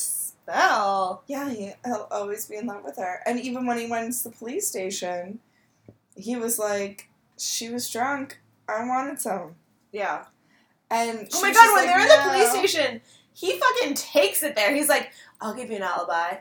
[0.44, 1.24] spell.
[1.26, 3.20] yeah, he, he'll always be in love with her.
[3.26, 5.40] And even when he went to the police station,
[6.16, 8.38] he was like, she was drunk.
[8.68, 9.56] I wanted some.
[9.92, 10.24] Yeah.
[10.90, 13.00] And Oh my god, when like, they're in the police station,
[13.32, 14.74] he fucking takes it there.
[14.74, 16.36] He's like, I'll give you an alibi.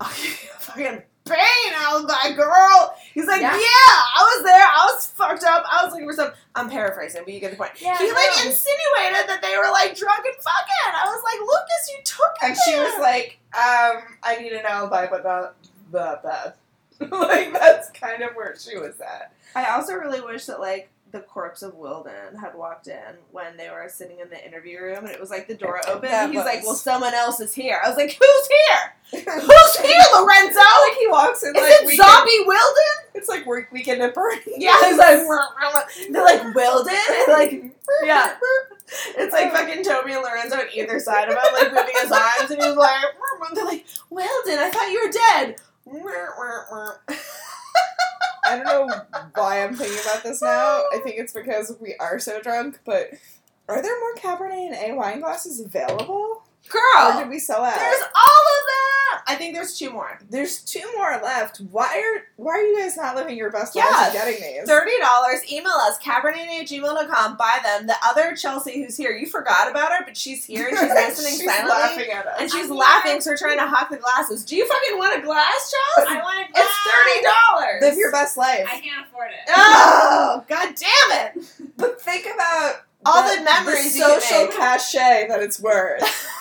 [0.00, 2.94] I'll give you a fucking pain alibi, girl.
[3.14, 3.52] He's like, yeah.
[3.52, 3.58] Yeah.
[3.58, 4.62] I was there.
[4.62, 5.64] I was fucked up.
[5.70, 6.30] I was looking for some.
[6.54, 7.72] I'm paraphrasing, but you get the point.
[7.80, 10.94] Yeah, he like insinuated that they were like drunk and fucking.
[10.94, 12.46] I was like, Lucas, you took it.
[12.46, 15.54] And she was like, um, I need an alibi, but not
[15.92, 16.54] that bad.
[17.10, 19.32] like, that's kind of where she was at.
[19.54, 23.70] I also really wish that like the corpse of Wilden had walked in when they
[23.70, 26.12] were sitting in the interview room, and it was like the door opened.
[26.12, 29.24] And he's like, "Well, someone else is here." I was like, "Who's here?
[29.40, 32.94] Who's here, Lorenzo?" like, he walks in Is like, it weekend, zombie Wilden?
[33.14, 34.40] It's like work weekend at Bernie.
[34.58, 35.26] Yeah, he's like,
[36.10, 38.34] they're like Wilden, and like, yeah,
[39.16, 39.56] it's like uh-huh.
[39.56, 42.76] fucking Toby and Lorenzo on either side of him, like moving his arms, and he's
[42.76, 43.04] like,
[43.54, 45.56] they're like, Wilden, I thought you were dead.
[48.48, 48.88] I don't know
[49.34, 50.84] why I'm thinking about this now.
[50.92, 53.10] I think it's because we are so drunk, but
[53.68, 56.42] are there more Cabernet and A wine glasses available?
[56.74, 56.80] Or
[57.12, 57.76] Girl, did we sell out?
[57.76, 59.22] there's all of them.
[59.26, 60.18] I think there's two more.
[60.30, 61.58] There's two more left.
[61.70, 64.66] Why are why are you guys not living your best Yeah, lives and getting these?
[64.68, 65.40] Thirty dollars.
[65.50, 67.36] Email us cabernet at gmail.com.
[67.36, 67.86] Buy them.
[67.86, 71.32] The other Chelsea who's here, you forgot about her, but she's here and she's listening
[71.38, 71.70] She's silently.
[71.70, 72.36] laughing at us.
[72.40, 73.20] And she's I'm laughing, here.
[73.20, 74.44] so we're trying to hawk the glasses.
[74.44, 76.10] Do you fucking want a glass, Chelsea?
[76.10, 77.82] I want to It's thirty dollars.
[77.82, 78.66] Live your best life.
[78.70, 79.50] I can't afford it.
[79.54, 81.44] Oh, god damn it!
[81.76, 84.56] But think about All the memories the social make.
[84.56, 86.02] cachet that it's worth.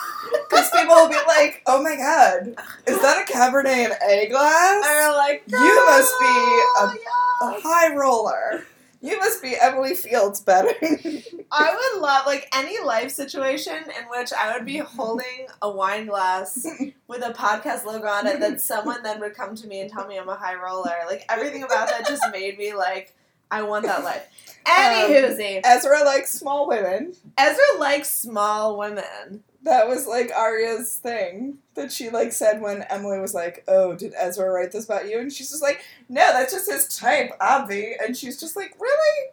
[0.50, 4.84] Because people will be like, "Oh my god, is that a Cabernet and A glass?
[4.84, 8.66] They're like, You must be oh, a- "Girl, A high roller.
[9.02, 14.34] You must be Emily Fields betting." I would love like any life situation in which
[14.34, 16.66] I would be holding a wine glass
[17.08, 20.08] with a podcast logo on it that someone then would come to me and tell
[20.08, 20.92] me I'm a high roller.
[21.08, 23.16] Like everything about that just made me like
[23.50, 24.28] I want that life.
[24.66, 27.14] Um, Anywho, Ezra likes small women.
[27.38, 29.44] Ezra likes small women.
[29.64, 34.14] That was like Aria's thing that she like said when Emily was like, "Oh, did
[34.18, 37.94] Ezra write this about you?" And she's just like, "No, that's just his type, Obvi."
[38.02, 39.32] And she's just like, "Really?"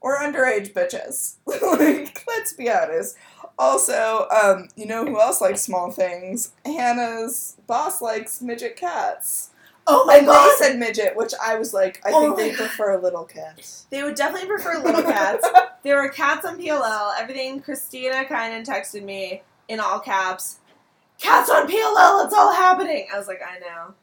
[0.00, 1.36] Or underage bitches.
[1.46, 3.16] like, let's be honest.
[3.58, 6.52] Also, um, you know who else likes small things?
[6.64, 9.50] Hannah's boss likes midget cats.
[9.86, 10.50] Oh my and god!
[10.58, 13.86] they said midget, which I was like, I Oh think they prefer little cats.
[13.90, 15.46] They would definitely prefer little cats.
[15.82, 17.12] There were cats on PLL.
[17.18, 20.58] Everything Christina kind of texted me in all caps.
[21.18, 22.24] Cats on PLL.
[22.24, 23.06] It's all happening.
[23.12, 23.94] I was like, I know.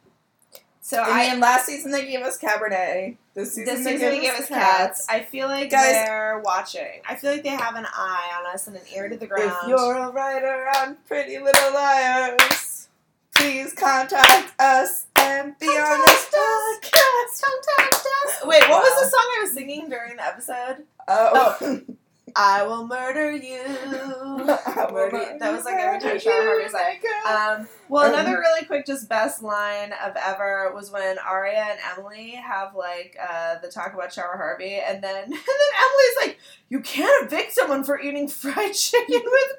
[0.84, 3.16] So I I mean, last season they gave us Cabernet.
[3.34, 5.08] This season, this they season gave they us gave us cats.
[5.10, 7.02] I feel like Guys- they're watching.
[7.08, 9.52] I feel like they have an eye on us and an ear to the ground.
[9.64, 12.90] If you're a writer on Pretty Little Liars,
[13.36, 17.42] please contact us and be on this podcast.
[17.42, 17.94] Contact
[18.26, 18.46] us.
[18.46, 20.84] Wait, what was the song I was singing during the episode?
[21.08, 21.82] Oh.
[22.34, 23.62] I will murder you.
[23.92, 28.64] Murder- that was like every time Sean Harvey was like, Um, well, Um, another really
[28.66, 33.68] quick, just best line of ever was when Aria and Emily have like uh, the
[33.68, 38.00] talk about Sara Harvey, and then and then Emily's like, "You can't evict someone for
[38.00, 39.54] eating fried chicken with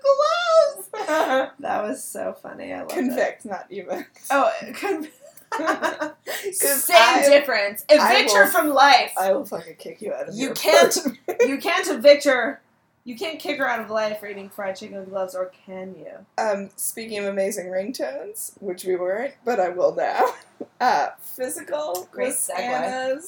[0.96, 2.72] gloves." That was so funny.
[2.72, 2.94] I love it.
[2.94, 4.20] Convict, not evict.
[4.30, 5.10] Oh, con- 'Cause
[6.52, 7.84] same I- difference.
[7.88, 9.12] Evict her from life.
[9.18, 10.96] I will fucking kick you out of You can't-
[11.46, 12.60] you can't evict her
[13.04, 15.94] You can't kick her out of life for eating fried chicken with gloves, or can
[15.98, 16.12] you?
[16.38, 20.34] Um, speaking of amazing ringtones, which we weren't, but I will now.
[20.80, 23.20] Uh, physical Great segue.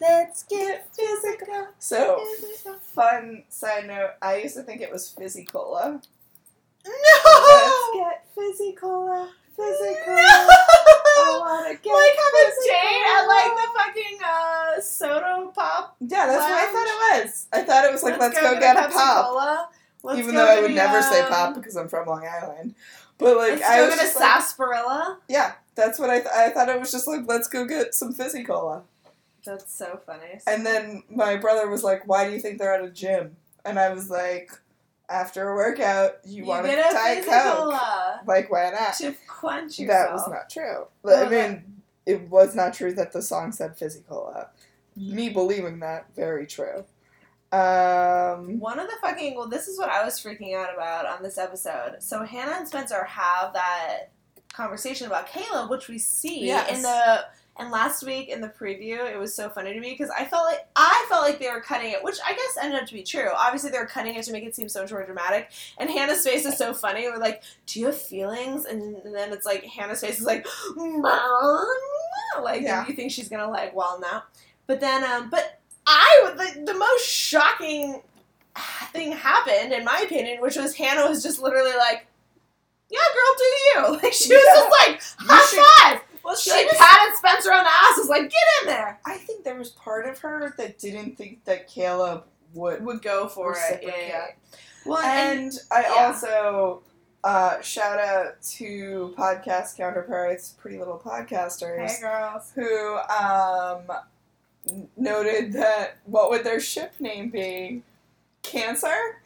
[0.00, 1.68] Let's get physical.
[1.78, 2.22] So,
[2.94, 6.00] fun side note: I used to think it was fizzy cola.
[6.86, 6.92] No.
[7.24, 9.30] Let's get fizzy cola.
[9.56, 10.16] Fizzy cola.
[10.16, 10.36] No!
[11.18, 12.16] I wanna get like
[12.52, 15.96] fizzy Jane at like the fucking uh, soda pop.
[16.00, 17.46] Yeah, that's what I thought it was.
[17.52, 19.72] I thought it was like, let's, go, get, a Pepsi pop.
[20.02, 22.74] Let's Even though I would a, never say um, pop because I'm from Long Island.
[23.18, 25.18] But like, Let's I go was get a just like, sarsaparilla.
[25.28, 28.12] yeah, that's what I th- I thought it was just like, let's go get some
[28.12, 28.82] fizzy cola.
[29.44, 30.40] That's so funny.
[30.46, 33.36] And then my brother was like, why do you think they're at a gym?
[33.64, 34.52] And I was like,
[35.08, 37.74] after a workout, you, you want a Diet Coke.
[38.26, 38.94] Like, why not?
[38.94, 39.88] to quench yourself.
[40.08, 40.86] That was not true.
[41.08, 41.64] I mean,
[42.06, 44.48] it was not true that the song said fizzy cola.
[44.96, 46.84] Me believing that, very true.
[47.52, 51.22] Um, One of the fucking well, this is what I was freaking out about on
[51.22, 51.96] this episode.
[52.00, 54.06] So Hannah and Spencer have that
[54.52, 56.74] conversation about Caleb, which we see Yes.
[56.76, 57.24] in the
[57.58, 60.44] and last week in the preview, it was so funny to me because I felt
[60.44, 63.02] like I felt like they were cutting it, which I guess ended up to be
[63.02, 63.28] true.
[63.34, 65.50] Obviously, they were cutting it to make it seem so much more dramatic.
[65.78, 67.08] And Hannah's face is so funny.
[67.08, 70.46] We're like, "Do you have feelings?" And then it's like Hannah's face is like,
[70.76, 71.66] Mom!
[72.42, 72.86] like Yeah.
[72.86, 74.24] you think she's gonna like well now.
[74.66, 78.02] But then, um, but I the, the most shocking
[78.92, 82.06] thing happened in my opinion, which was Hannah was just literally like,
[82.90, 84.54] "Yeah, girl, do you?" Like she was Yeah.
[84.54, 85.64] just like high should-
[85.98, 86.00] five.
[86.26, 87.96] Well, She like just- patted Spencer on the ass.
[87.98, 91.44] Was like, "Get in there." I think there was part of her that didn't think
[91.44, 92.24] that Caleb
[92.54, 93.80] would Would go for it.
[93.82, 94.26] Yeah, yeah.
[94.84, 96.06] Well, and, And I yeah.
[96.06, 96.82] also
[97.24, 102.52] uh, shout out to podcast counterparts, Pretty Little Podcasters, hey girls.
[102.54, 103.82] who um,
[104.96, 107.82] noted that what would their ship name be?
[108.42, 109.20] Cancer?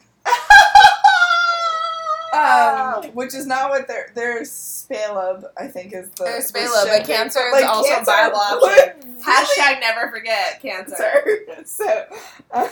[2.33, 6.23] Um, which is not what their their Spaleb, I think, is the.
[6.23, 7.05] Their the but.
[7.05, 8.93] Cancer is Like, also a Cancer viable option.
[9.05, 10.95] really Hashtag never forget cancer.
[11.47, 11.63] Cancer.
[11.65, 12.05] So,
[12.51, 12.67] uh,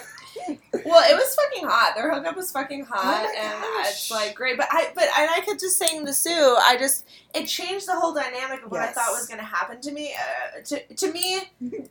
[0.86, 1.94] Well, it was fucking hot.
[1.96, 3.90] Their hookup was fucking hot, Oh and gosh.
[3.92, 4.58] it's like great.
[4.58, 8.00] But I, but and I kept just saying the Sue, I just it changed the
[8.00, 10.14] whole dynamic of what I thought was going to happen to me.
[10.14, 11.40] Uh, to to me,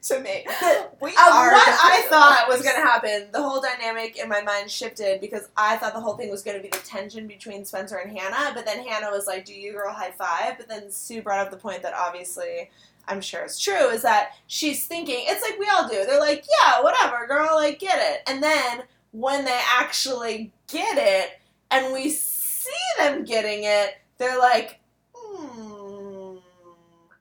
[0.03, 0.47] to me,
[1.01, 4.43] we of are what I thought was going to happen, the whole dynamic in my
[4.43, 7.65] mind shifted because I thought the whole thing was going to be the tension between
[7.65, 8.53] Spencer and Hannah.
[8.55, 10.57] But then Hannah was like, "Do you girl high five?
[10.57, 12.71] But then Sue brought up the point that obviously.
[13.09, 16.05] I'm sure it's true, is that she's thinking, it's like we all do.
[16.05, 18.23] They're like, yeah, whatever, girl, like, get it.
[18.31, 18.83] And then
[19.13, 21.41] when they actually get it
[21.71, 24.81] and we see them getting it, they're like,
[25.15, 26.37] hmm,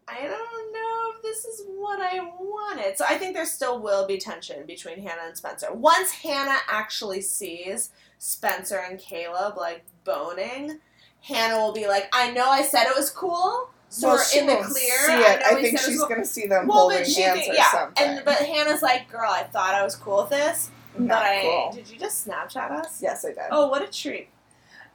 [0.07, 2.97] I don't know if this is what I wanted.
[2.97, 5.73] So I think there still will be tension between Hannah and Spencer.
[5.73, 10.79] Once Hannah actually sees Spencer and Caleb like boning,
[11.21, 14.39] Hannah will be like, I know I said it was cool, so Well, we're she
[14.39, 14.65] in the clear.
[15.05, 15.39] See it.
[15.39, 17.51] know I, think said it was she's cool." gonna see them Well, holding hands think,
[17.51, 18.03] or yeah, something.
[18.07, 21.41] and but Hannah's like, girl, I thought I was cool with this, Not but I
[21.41, 21.71] cool.
[21.73, 23.01] did you just Snapchat us?
[23.01, 23.38] Yes, I did.
[23.51, 24.29] Oh, what a treat!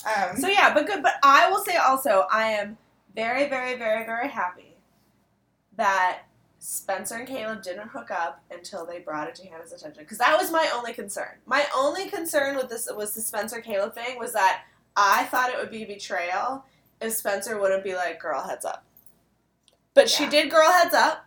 [0.05, 1.03] Um, So yeah, but good.
[1.03, 2.77] But I will say also, I am
[3.15, 4.75] very, very, very, very happy
[5.77, 6.21] that
[6.59, 10.39] Spencer and Caleb didn't hook up until they brought it to Hannah's attention because that
[10.39, 11.39] was my only concern.
[11.47, 14.63] My only concern with this was the Spencer Caleb thing was that
[14.97, 16.65] I thought it would be betrayal
[17.03, 18.85] if Spencer wouldn't be like, "Girl, heads up,"
[19.95, 21.27] but she did, "Girl, heads up."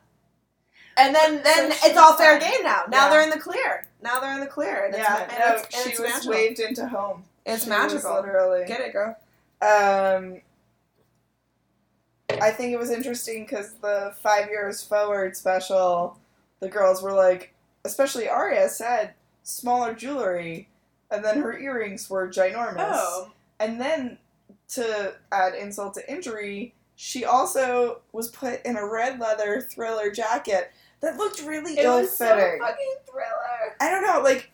[0.98, 2.84] And then, then So it's all fair game now.
[2.88, 3.10] Now Yeah.
[3.10, 3.86] they're in the clear.
[4.02, 4.86] Now they're in the clear.
[4.86, 6.32] And it's, yeah, and no, it's, she it's was magical.
[6.32, 7.26] waved into home.
[7.46, 8.16] It's She magical.
[8.16, 8.66] literally.
[8.66, 9.18] Get it, girl.
[9.62, 10.42] Um,
[12.42, 16.18] I think it was interesting because the five years forward special,
[16.62, 17.54] the girls were like,
[17.84, 19.14] especially Aria said,
[19.44, 20.68] smaller jewelry,
[21.12, 22.90] and then her earrings were ginormous.
[22.94, 24.18] Oh, And then
[24.70, 30.72] to add insult to injury, she also was put in a red leather thriller jacket
[31.02, 32.60] that looked really it was so fitting.
[32.60, 33.76] fucking thriller.
[33.82, 34.52] I don't know, like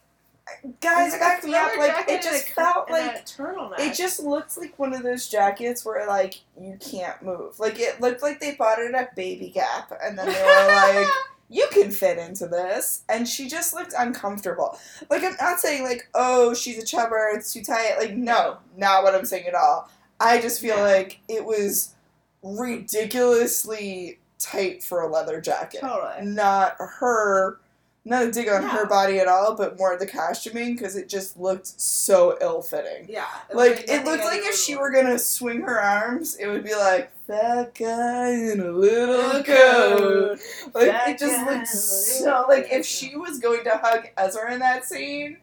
[0.79, 1.71] guys, It's back me up.
[1.77, 3.79] Like it just felt like turtleneck.
[3.79, 7.59] it just looked like one of those jackets where like you can't move.
[7.59, 11.07] Like it looked like they bought it at Baby Gap and then they were like,
[11.49, 14.77] "You can fit into this," and she just looked uncomfortable.
[15.09, 19.03] Like I'm not saying like, "Oh, she's a chubber, it's too tight." Like no, not
[19.03, 19.89] what I'm saying at all.
[20.21, 20.83] I just feel Yeah.
[20.83, 21.95] like it was
[22.43, 26.25] ridiculously tight for a leather jacket totally.
[26.25, 27.59] not her
[28.03, 31.37] not a dig on her body at all but more the costuming because it just
[31.37, 33.25] looked so ill-fitting Yeah.
[33.53, 37.11] like it looked like if she were gonna swing her arms it would be like
[37.27, 40.39] that guy in a little coat
[40.73, 44.59] like That it just looked so like if she was going to hug ezra in
[44.59, 45.37] that scene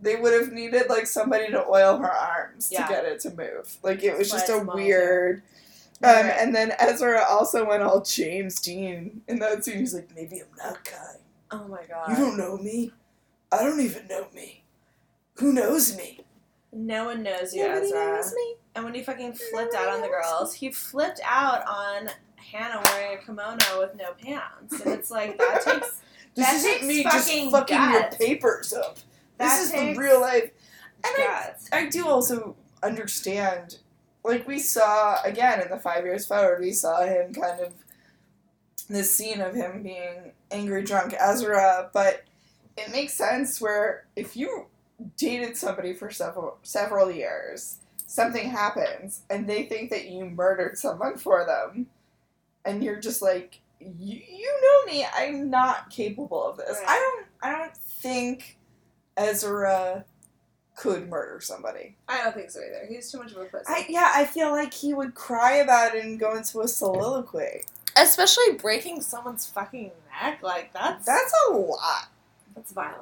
[0.00, 2.86] they would have needed like somebody to oil her arms Yeah.
[2.86, 3.78] to get it to move.
[3.82, 5.42] Like it was just a weird.
[6.02, 6.26] Um, Right.
[6.38, 9.78] and then Ezra also went all James Dean in that scene.
[9.78, 11.18] He's like, maybe I'm not kind.
[11.50, 12.10] Oh my god.
[12.10, 12.92] You don't know me.
[13.52, 14.64] I don't even know me.
[15.36, 16.20] Who knows me?
[16.72, 17.98] No one knows you, Nobody Ezra.
[18.06, 18.54] knows me.
[18.74, 22.82] And when he fucking flipped Nobody out on the girls, he flipped out on Hannah
[22.92, 24.80] wearing a kimono with no pants.
[24.80, 26.00] And it's like that takes
[26.34, 28.18] This That isn't takes me just fucking fucking guts.
[28.18, 28.98] your papers up.
[29.38, 30.50] That this is the real life.
[31.04, 31.54] And I.
[31.72, 33.78] I do also understand,
[34.24, 37.72] like we saw again in the five years forward, we saw him kind of
[38.88, 42.24] this scene of him being angry drunk Ezra, but
[42.76, 44.66] it makes sense where if you
[45.16, 51.16] dated somebody for several several years, something happens and they think that you murdered someone
[51.16, 51.86] for them,
[52.64, 56.78] and you're just like, you, you know me, I'm not capable of this.
[56.78, 56.88] Right.
[56.88, 58.58] I don't I don't think
[59.16, 60.04] Ezra
[60.76, 61.96] could murder somebody.
[62.08, 62.86] I don't think so either.
[62.88, 63.64] He's too much of a pussy.
[63.68, 67.64] I yeah, I feel like he would cry about it and go into a soliloquy.
[67.96, 69.92] Especially breaking someone's fucking
[70.22, 72.08] neck, like that's That's a lot.
[72.56, 72.98] that's violent.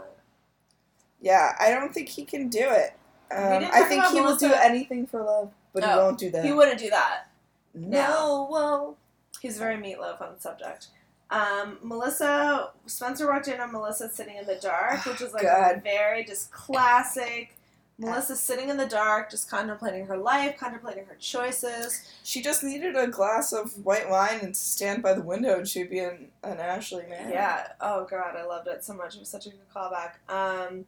[1.20, 2.92] Yeah, I don't think he can do it.
[3.30, 6.30] Um, I think about he will do anything for love, but he No, won't do
[6.32, 6.44] that.
[6.44, 7.28] He wouldn't do that.
[7.74, 8.98] no, well,
[9.40, 10.88] He's very Meat Loaf on the subject.
[11.32, 15.46] Um, Melissa Spencer walked in on Melissa sitting in the dark, which is like a
[15.46, 15.82] God.
[15.82, 17.56] very just classic.
[17.98, 22.02] Melissa sitting in the dark, just contemplating her life, contemplating her choices.
[22.24, 25.68] she just needed a glass of white wine and to stand by the window, and
[25.68, 27.30] she'd be an, an Ashley Marin.
[27.30, 27.68] Yeah.
[27.80, 29.14] Oh god, I loved it so much.
[29.14, 30.14] It was such a good callback.
[30.28, 30.84] Um,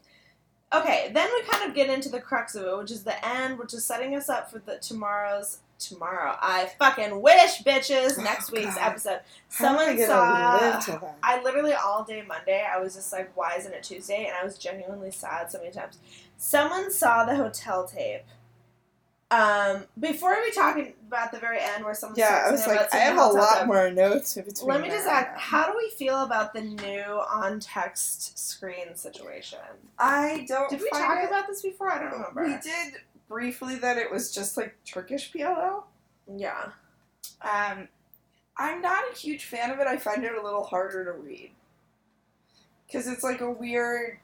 [0.74, 3.58] okay, then we kind of get into the crux of it, which is the end,
[3.58, 6.36] which is setting us up for the tomorrow's tomorrow.
[6.40, 8.16] I fucking wish, bitches.
[8.22, 8.88] Next Oh, week's God.
[8.90, 9.20] episode.
[9.48, 10.80] Someone saw.
[11.22, 14.26] I literally all day Monday, I was just like, why isn't it Tuesday?
[14.26, 15.98] And I was genuinely sad so many times.
[16.36, 18.22] Someone saw the hotel tape.
[19.30, 20.76] Um, before we talk
[21.08, 23.66] about the very end where someone yeah, I was like, I have a lot tape.
[23.66, 24.68] more notes between.
[24.68, 29.58] Let me just ask, how do we feel about the new on text screen situation?
[29.98, 30.70] I don't.
[30.70, 31.90] Did we talk it- about this before?
[31.90, 32.44] I don't remember.
[32.44, 32.94] We did
[33.28, 35.84] briefly that it was just like Turkish PLL.
[36.36, 36.70] Yeah.
[37.42, 37.88] Um,
[38.56, 39.86] I'm not a huge fan of it.
[39.86, 41.50] I find it a little harder to read
[42.86, 44.18] because it's like a weird,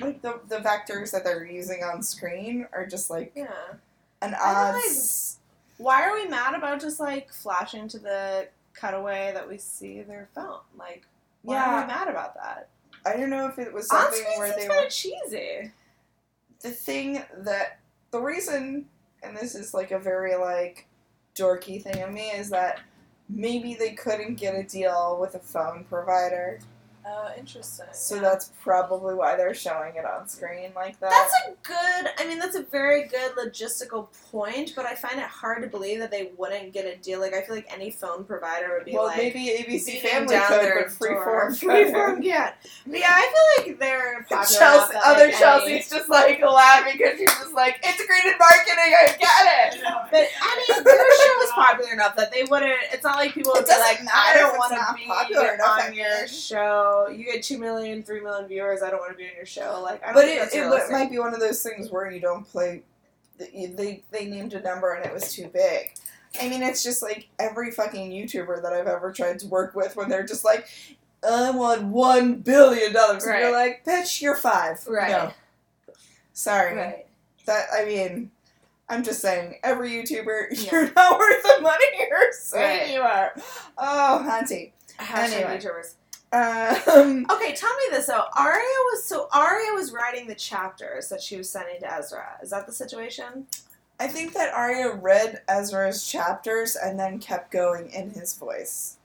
[0.00, 3.52] like the the vectors that they're using on screen are just like Yeah.
[4.20, 4.74] an odd.
[4.74, 4.84] like-
[5.78, 10.28] Why are we mad about just like flashing to the cutaway that we see their
[10.34, 10.60] phone?
[10.78, 11.06] Like,
[11.42, 12.68] why are we mad about that?
[13.04, 15.72] I don't know if it was something where they kind were of cheesy.
[16.60, 17.78] the thing that
[18.12, 18.86] the reason,
[19.22, 20.86] and this is like a very like
[21.34, 22.80] dorky thing of me, is that
[23.28, 26.60] maybe they couldn't get a deal with a phone provider,
[27.04, 27.86] Oh, interesting.
[27.92, 28.20] so yeah.
[28.20, 31.10] that's probably why they're showing it on screen like that.
[31.10, 32.10] That's a good.
[32.18, 35.98] I mean, that's a very good logistical point, but I find it hard to believe
[35.98, 37.20] that they wouldn't get a deal.
[37.20, 39.16] Like, I feel like any phone provider would be well, like.
[39.16, 41.50] maybe ABC Family down could, their but Freeform door.
[41.50, 41.94] couldn't.
[41.94, 42.54] Freeform can't.
[42.86, 44.44] But yeah, I feel like they're popular.
[44.44, 48.92] Chelsea, enough that, other like, Chelsea's just like laughing because she's just like integrated marketing.
[48.94, 49.82] I get it.
[50.10, 52.78] But any their show is popular enough that they wouldn't.
[52.92, 55.58] It's not like people would It be like, doesn't I don't want to be popular
[55.62, 56.91] on your think.
[57.10, 58.82] You get two million, three million viewers.
[58.82, 59.80] I don't want to be on your show.
[59.82, 62.20] Like, I don't But it, that's it might be one of those things where you
[62.20, 62.82] don't play.
[63.38, 65.94] They they named a number and it was too big.
[66.40, 69.96] I mean, it's just like every fucking YouTuber that I've ever tried to work with
[69.96, 70.66] when they're just like,
[71.28, 74.84] I want one billion dollars, and you're like, bitch, you're five.
[74.88, 75.10] Right.
[75.10, 75.32] No.
[76.32, 76.76] Sorry.
[76.76, 77.06] Right.
[77.46, 78.30] That I mean,
[78.88, 80.70] I'm just saying, every YouTuber, Yeah.
[80.72, 82.94] you're not worth the money you're saying Right.
[82.94, 83.32] you are.
[83.78, 84.72] Oh, Hunty.
[84.98, 85.58] Hashtag Anyway.
[85.58, 85.94] YouTubers.
[86.32, 88.24] Um, Okay, tell me this though.
[88.36, 92.38] Aria was so Aria was writing the chapters that she was sending to Ezra.
[92.42, 93.46] Is that the situation?
[94.00, 98.96] I think that Aria read Ezra's chapters and then kept going in his voice.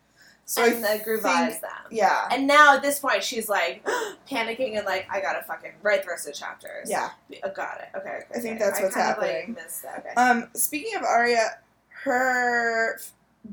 [0.45, 1.69] So and I revised them.
[1.91, 3.85] yeah, And now at this point, she's like
[4.31, 6.89] panicking and like, I gotta fucking write the rest of the chapters.
[6.89, 7.09] yeah.
[7.43, 7.97] Oh, got it.
[7.97, 8.09] Okay.
[8.09, 9.29] okay I think that's what's kind happening.
[9.29, 9.99] Of, like, missed that.
[9.99, 10.13] Okay.
[10.15, 11.59] Um, speaking of Aria,
[12.03, 12.97] her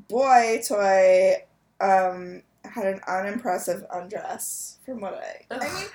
[0.09, 1.35] boy toy
[1.81, 4.79] um had an unimpressive undress.
[4.85, 5.87] From what I, I mean,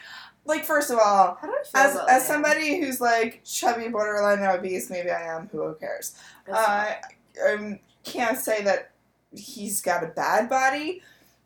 [0.45, 2.33] like first of all, How do I feel as as him?
[2.35, 5.47] somebody who's like chubby, borderline obese, maybe I am.
[5.51, 6.15] Who cares?
[6.51, 8.91] Uh, I can't say that
[9.35, 11.01] he's got a bad body,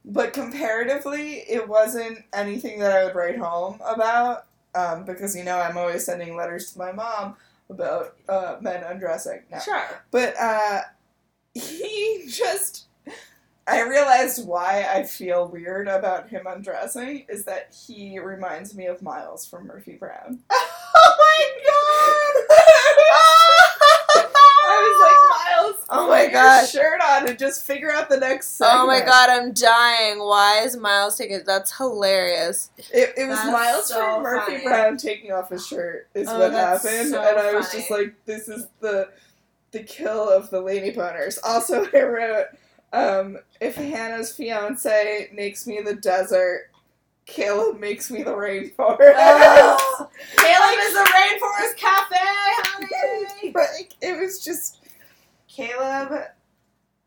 [0.05, 4.45] but comparatively, it wasn't anything that I would write home about.
[4.75, 7.35] Um, because you know I'm always sending letters to my mom
[7.69, 9.43] about uh, men undressing.
[9.51, 9.59] No.
[9.59, 9.83] sure.
[10.09, 10.81] But uh,
[11.53, 12.87] he just.
[13.65, 19.01] I realized why I feel weird about him undressing is that he reminds me of
[19.01, 20.39] Miles from Murphy Brown.
[20.49, 22.57] oh my god!
[24.65, 26.67] I was like, Miles, Oh put my God.
[26.67, 28.79] shirt on and just figure out the next segment.
[28.81, 30.19] Oh my god, I'm dying.
[30.19, 32.69] Why is Miles taking That's hilarious.
[32.93, 34.63] It, it was That's Miles so from Murphy funny.
[34.65, 37.79] Brown taking off his shirt is Oh, what happened, so and I was funny.
[37.79, 39.09] just like, "This is the
[39.71, 42.47] the kill of the lady boners." Also, I wrote,
[42.93, 46.69] um, "If Hannah's fiance makes me the desert,
[47.25, 53.51] Caleb makes me the rainforest." Oh, Caleb is the rainforest cafe, honey.
[53.55, 54.79] like it was just
[55.47, 56.21] Caleb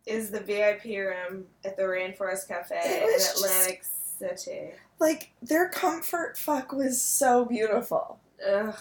[0.06, 3.82] is the VIP room at the Rainforest Cafe in was just- Atlantic
[4.18, 4.70] City.
[5.00, 8.18] like their comfort fuck was so beautiful.
[8.48, 8.74] Ugh,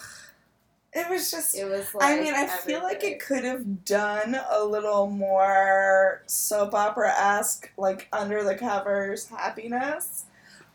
[0.96, 1.54] It was just.
[1.54, 6.22] it was like I mean, I feel like it could have done a little more
[6.26, 10.24] soap opera esque, like under the covers happiness.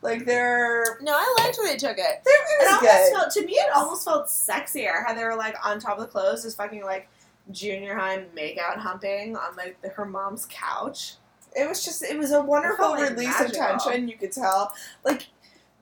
[0.04, 2.22] Like they're No, I liked where they took it.
[2.24, 3.18] they're It it good.
[3.18, 3.54] felt to me.
[3.54, 6.84] It almost felt sexier how they were like on top of the clothes, just fucking
[6.84, 7.08] like
[7.52, 11.16] junior high makeout humping on like the, her mom's couch.
[11.56, 13.62] It was just it was a wonderful felt, like, release magical.
[13.64, 14.08] of tension.
[14.08, 14.72] You could tell.
[15.04, 15.28] Like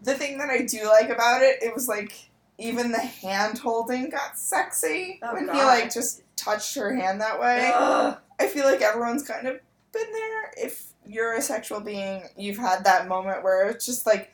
[0.02, 2.29] the thing that I do like about it, it was like
[2.60, 7.40] even the hand holding got sexy Oh, when he like just touched her hand that
[7.40, 7.72] way.
[7.74, 8.18] Ugh.
[8.40, 9.60] I feel like everyone's kind of
[9.92, 10.52] been there.
[10.58, 14.32] If you're a sexual being, you've had that moment where it's just like,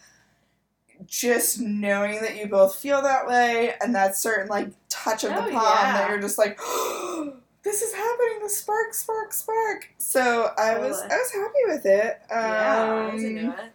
[1.05, 5.38] just knowing that you both feel that way, and that certain like touch of the
[5.38, 5.91] Oh, palm yeah.
[5.93, 6.57] that you're just like,
[7.63, 8.39] this is happening.
[8.43, 9.89] The spark, spark, spark.
[9.97, 12.21] So I was, I was happy with it.
[12.32, 13.71] Um, yeah, I was into it.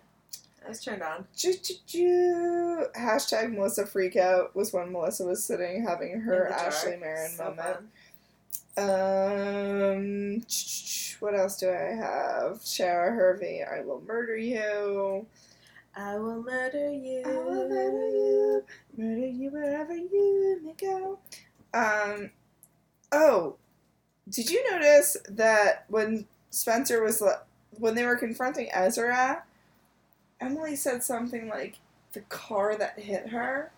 [0.65, 1.27] I was turned on.
[2.97, 6.67] Hashtag Melissa Freakout was when Melissa was sitting having her In the dark.
[6.75, 7.79] Ashley Marin So moment.
[7.79, 7.89] fun.
[8.79, 10.43] Um,
[11.21, 12.61] what else do I have?
[12.63, 15.27] Sara Harvey, I will murder you.
[15.97, 17.23] I will murder you.
[17.27, 18.65] I will murder you,
[18.97, 21.19] murder you wherever you may go.
[21.75, 22.31] Um,
[23.13, 23.57] oh,
[24.29, 27.23] did you notice that when Spencer was
[27.73, 29.43] when they were confronting Ezra,
[30.41, 31.79] Emily said something like
[32.13, 33.71] the car that hit her.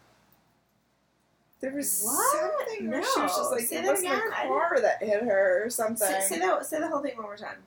[1.60, 2.40] There was What?
[2.66, 4.22] something where she was just like, Say it wasn't again.
[4.32, 5.96] a I car that hit her or something.
[6.08, 6.66] Say, say that.
[6.66, 7.58] Say the whole thing one more time.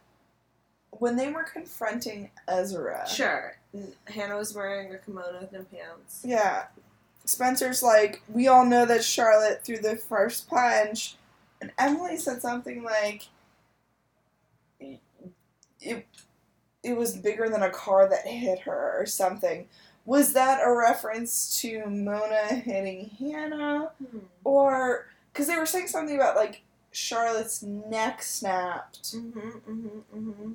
[0.91, 3.57] When they were confronting Ezra, Sure.
[4.07, 6.21] Hannah was wearing a kimono with no pants.
[6.25, 6.65] Yeah.
[7.25, 11.15] Spencer's like, we all know that Charlotte threw the first punch.
[11.61, 13.23] And Emily said something like,
[15.81, 16.05] it,
[16.85, 19.67] it was bigger than a car that hit her or something.
[20.05, 23.91] Was that a reference to Mona hitting Hannah?
[23.97, 24.19] Hmm.
[24.43, 26.61] Or, because they were saying something about like
[26.91, 30.51] Charlotte's neck snapped Mm-hmm, mm-hmm, mm-hmm.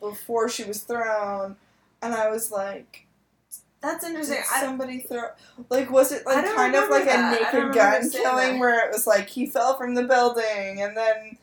[0.00, 1.56] before she was thrown.
[2.02, 3.06] And I was like,
[3.80, 4.36] That's interesting.
[4.36, 5.28] Did somebody throw
[5.70, 7.52] like was it like kind of like that.
[7.52, 8.60] A naked gun killing that.
[8.60, 11.38] where it was like he fell from the building and then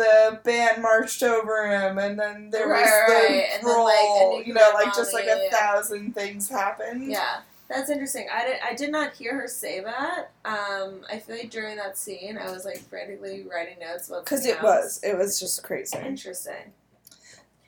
[0.00, 4.42] the band marched over him and then there Right, was the right, then, like, roll,
[4.42, 5.50] you know, like just like a yeah.
[5.50, 7.10] thousand things happened.
[7.10, 8.26] yeah, that's interesting.
[8.32, 8.56] I did.
[8.66, 10.30] I did not hear her say that.
[10.44, 14.62] Um, I feel like during that scene, I was like frantically writing notes Because it
[14.62, 15.00] was.
[15.02, 15.98] It was just crazy.
[15.98, 16.72] interesting.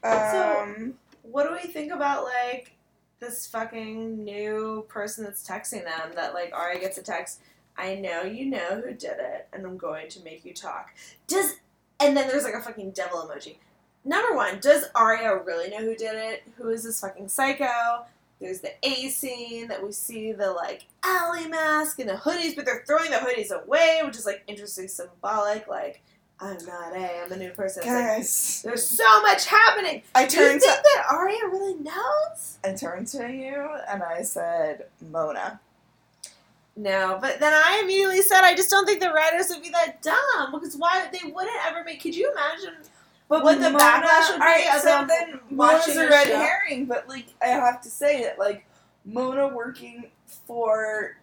[0.03, 2.73] Um What do we think about like
[3.21, 6.11] this fucking new person that's texting them?
[6.17, 7.41] That like Ari gets a text.
[7.77, 10.91] I know you know who did it, and I'm going to make you talk.
[11.27, 11.55] Does
[12.03, 13.57] and then there's like a fucking devil emoji.
[14.05, 16.43] Number one, does Aria really know who did it?
[16.57, 18.05] Who is this fucking psycho?
[18.41, 22.65] There's the A scene that we see the like alley mask and the hoodies, but
[22.65, 25.69] they're throwing the hoodies away, which is like interesting, symbolic.
[25.69, 26.03] Like
[26.41, 27.85] I'm not A, I'm a new person.
[27.87, 30.03] It's like, there's so much happening.
[30.17, 32.59] I Do you turned think to that Aria really knows?
[32.65, 35.61] I turned to you and I said, Mona.
[36.75, 40.01] No, but then I immediately said I just don't think the writers would be that
[40.03, 42.01] dumb because why they wouldn't ever make.
[42.01, 42.75] Could you imagine?
[43.29, 46.37] But What the backlash would be alright, of so then watching Mona's a red show?
[46.39, 48.67] herring, but like I have to say that like
[49.05, 50.11] Mona working
[50.47, 51.17] for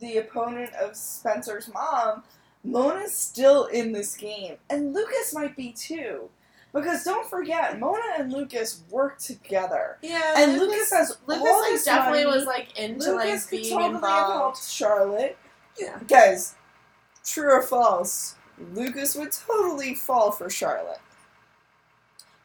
[0.00, 2.22] the opponent of Spencer's mom,
[2.64, 6.28] Mona's still in this game, and Lucas might be too,
[6.72, 11.84] because don't forget Mona and Lucas work together, Yeah, and Lucas, has Lucas all like
[11.84, 12.36] definitely money.
[12.36, 14.62] was like into Lucas like being totally involved.
[14.62, 15.36] Charlotte.
[15.78, 15.98] Yeah.
[16.08, 16.54] Guys,
[17.24, 18.36] true or false?
[18.74, 21.00] Lucas would totally fall for Charlotte.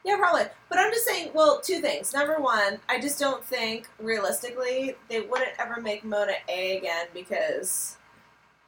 [0.04, 0.44] Yeah, probably.
[0.70, 2.14] But I'm just saying, well, two things.
[2.14, 7.98] Number one, I just don't think realistically they wouldn't ever make Mona A again because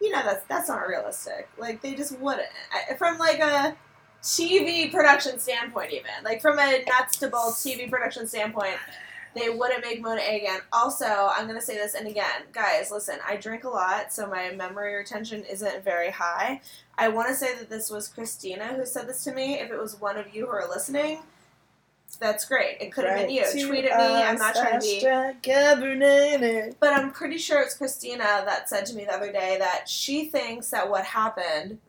[0.02, 1.48] you know that's that's not realistic.
[1.58, 2.48] Like they just wouldn't.
[2.74, 3.76] I, from like a
[4.22, 8.76] TV production standpoint, even like from a nuts to bolts TV production standpoint,
[9.36, 10.60] they wouldn't make Mona A again.
[10.74, 14.52] Also, I'm gonna say this, and again, guys, listen, I drink a lot, so my
[14.52, 16.62] memory retention isn't very high.
[16.98, 19.60] I want to say that this was Christina who said this to me.
[19.60, 21.20] If it was one of you who are listening,
[22.20, 22.78] that's great.
[22.82, 23.46] It could have been you.
[23.52, 24.16] Tweet at me.
[24.22, 25.02] I'm not trying to be.
[25.42, 26.76] Cabernet.
[26.80, 30.26] But I'm pretty sure it's Christina that said to me the other day that she
[30.26, 31.80] thinks that what happened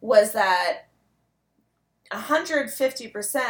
[0.00, 0.85] was that
[2.12, 3.42] 150%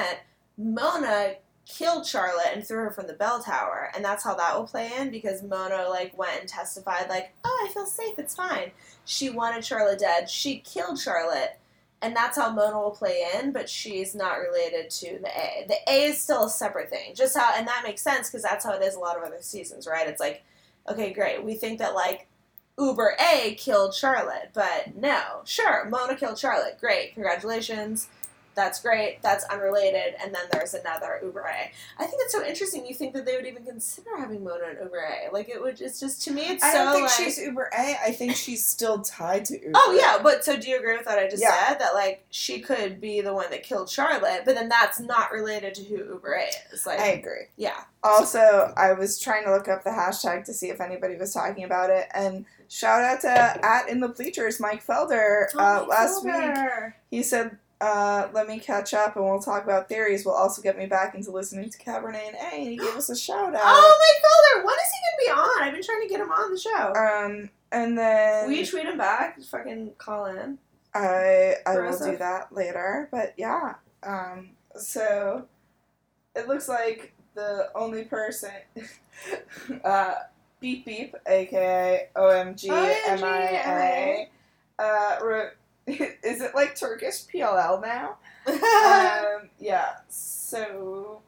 [0.59, 1.35] Mona
[1.67, 3.91] killed Charlotte and threw her from the bell tower.
[3.95, 7.67] And that's how that will play in because Mona like went and testified like, "Oh,
[7.69, 8.19] I feel safe.
[8.19, 8.71] It's fine."
[9.05, 10.31] She wanted Charlotte dead.
[10.31, 11.59] She killed Charlotte.
[12.03, 15.65] And that's how Mona will play in, but she's not related to the A.
[15.67, 17.15] The A is still a separate thing.
[17.15, 19.41] Just how, and that makes sense because that's how it is a lot of other
[19.41, 20.07] seasons, right?
[20.07, 20.45] It's like,
[20.89, 21.43] okay, great.
[21.43, 22.29] We think that like
[22.79, 26.79] Uber A killed Charlotte, but no, sure, Mona killed Charlotte.
[26.79, 28.09] Great, congratulations.
[28.57, 29.19] That's great.
[29.23, 30.15] That's unrelated.
[30.21, 31.71] And then there's another Uber A.
[32.03, 32.87] I think it's so interesting.
[32.87, 35.33] You think that they would even consider having Mona and Uber A?
[35.33, 35.81] Like it would.
[35.81, 37.13] It's just to me, it's I so don't think like.
[37.17, 37.97] she's Uber A.
[38.03, 39.73] I think she's still tied to Uber.
[39.75, 41.69] Oh yeah, but so do you agree with what I just Yeah.
[41.69, 41.79] said?
[41.81, 45.75] That like she could be the one that killed Charlotte, but then that's not related
[45.75, 46.87] to who Uber A is.
[46.87, 47.49] Like I agree.
[47.59, 51.35] yeah, Also, I was trying to look up the hashtag to see if anybody was
[51.35, 55.47] talking about it, and shout out to at in the bleachers Mike Felder.
[55.57, 59.89] uh, Oh, last week, he said, uh, "Let me catch up, and we'll talk about
[59.89, 60.25] theories.
[60.25, 63.09] Will also get me back into listening to Cabernet and A." And he gave us
[63.11, 63.61] a shout out.
[63.63, 63.99] Oh,
[64.55, 64.65] my Felder.
[64.65, 65.63] When is he gonna be on?
[65.63, 66.93] I've been trying to get him on the show.
[66.95, 69.41] Um, and then Will you tweet him back?
[69.43, 70.59] Fucking call in.
[70.95, 73.09] I I will do that later.
[73.11, 75.47] But yeah, um, so
[76.35, 78.51] it looks like the only person,
[79.85, 80.15] uh,
[80.61, 82.69] beep beep, aka OMG
[83.21, 84.27] MIA,
[84.79, 85.51] uh, wrote,
[86.23, 88.17] is it like Turkish PLL now?
[88.49, 89.97] um, yeah.
[90.09, 91.21] So,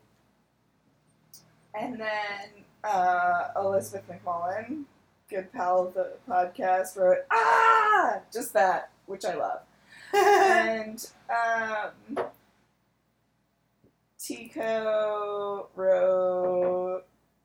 [1.79, 4.85] and then uh, Elizabeth McMullen,
[5.31, 9.61] good pal of the podcast, wrote ah, just that, which I love.
[10.13, 12.25] and um,
[14.19, 17.05] Tico wrote,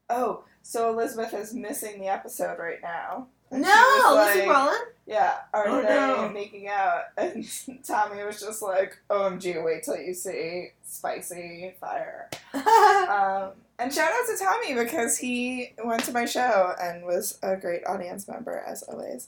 [0.09, 3.28] oh, so Elizabeth is missing the episode right now.
[3.53, 4.79] And no, Lizzie like- McMullen.
[5.05, 6.29] yeah, are Oh, they no.
[6.29, 7.03] making out?
[7.17, 7.45] And
[7.87, 12.29] Tommy was just like, OMG, wait till you see spicy fire.
[12.53, 17.55] Um, and shout out to Tommy because he went to my show and was a
[17.57, 19.27] great audience member as always.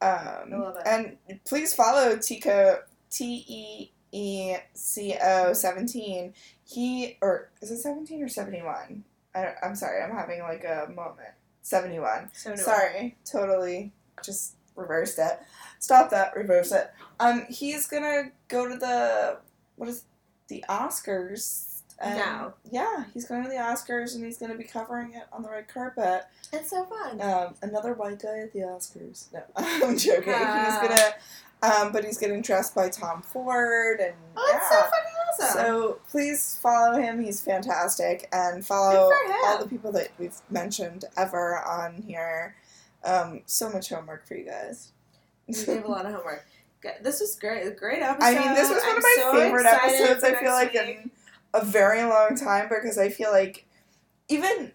[0.00, 0.10] Um,
[0.52, 0.82] I love it.
[0.86, 6.34] And please follow Tico T E E C O seventeen.
[6.66, 9.04] He or is it seventeen or seventy one?
[9.34, 11.28] I I'm sorry, I'm having like a moment.
[11.64, 12.28] Seventy one.
[12.34, 12.64] so do I.
[12.64, 13.90] Sorry, totally
[14.22, 15.40] just reversed it.
[15.78, 16.92] Stop that, reverse it.
[17.18, 19.38] Um, he's gonna go to the
[19.76, 20.04] what is
[20.48, 21.70] the Oscars.
[21.98, 22.52] And No.
[22.70, 25.68] Yeah, he's going to the Oscars and he's gonna be covering it on the red
[25.68, 26.24] carpet.
[26.52, 27.18] It's so fun.
[27.22, 29.32] Um, another white guy at the Oscars.
[29.32, 30.34] No, I'm joking.
[30.36, 30.80] Ah.
[30.82, 31.14] He's gonna,
[31.86, 34.90] um, but he's getting dressed by Tom Ford and oh, it's so yeah.
[35.40, 35.60] Awesome.
[35.60, 37.22] So please follow him.
[37.22, 39.40] He's fantastic, and follow Good for him.
[39.46, 42.56] all the people that we've mentioned ever on here.
[43.04, 44.92] Um, so much homework for you guys.
[45.46, 46.46] we gave a lot of homework.
[47.02, 47.76] This was great.
[47.76, 48.26] Great episode.
[48.26, 50.24] I mean, this was one I'm of my so favorite episodes.
[50.24, 50.82] I feel like week.
[50.82, 51.10] in
[51.54, 53.66] a very long time because I feel like
[54.28, 54.72] even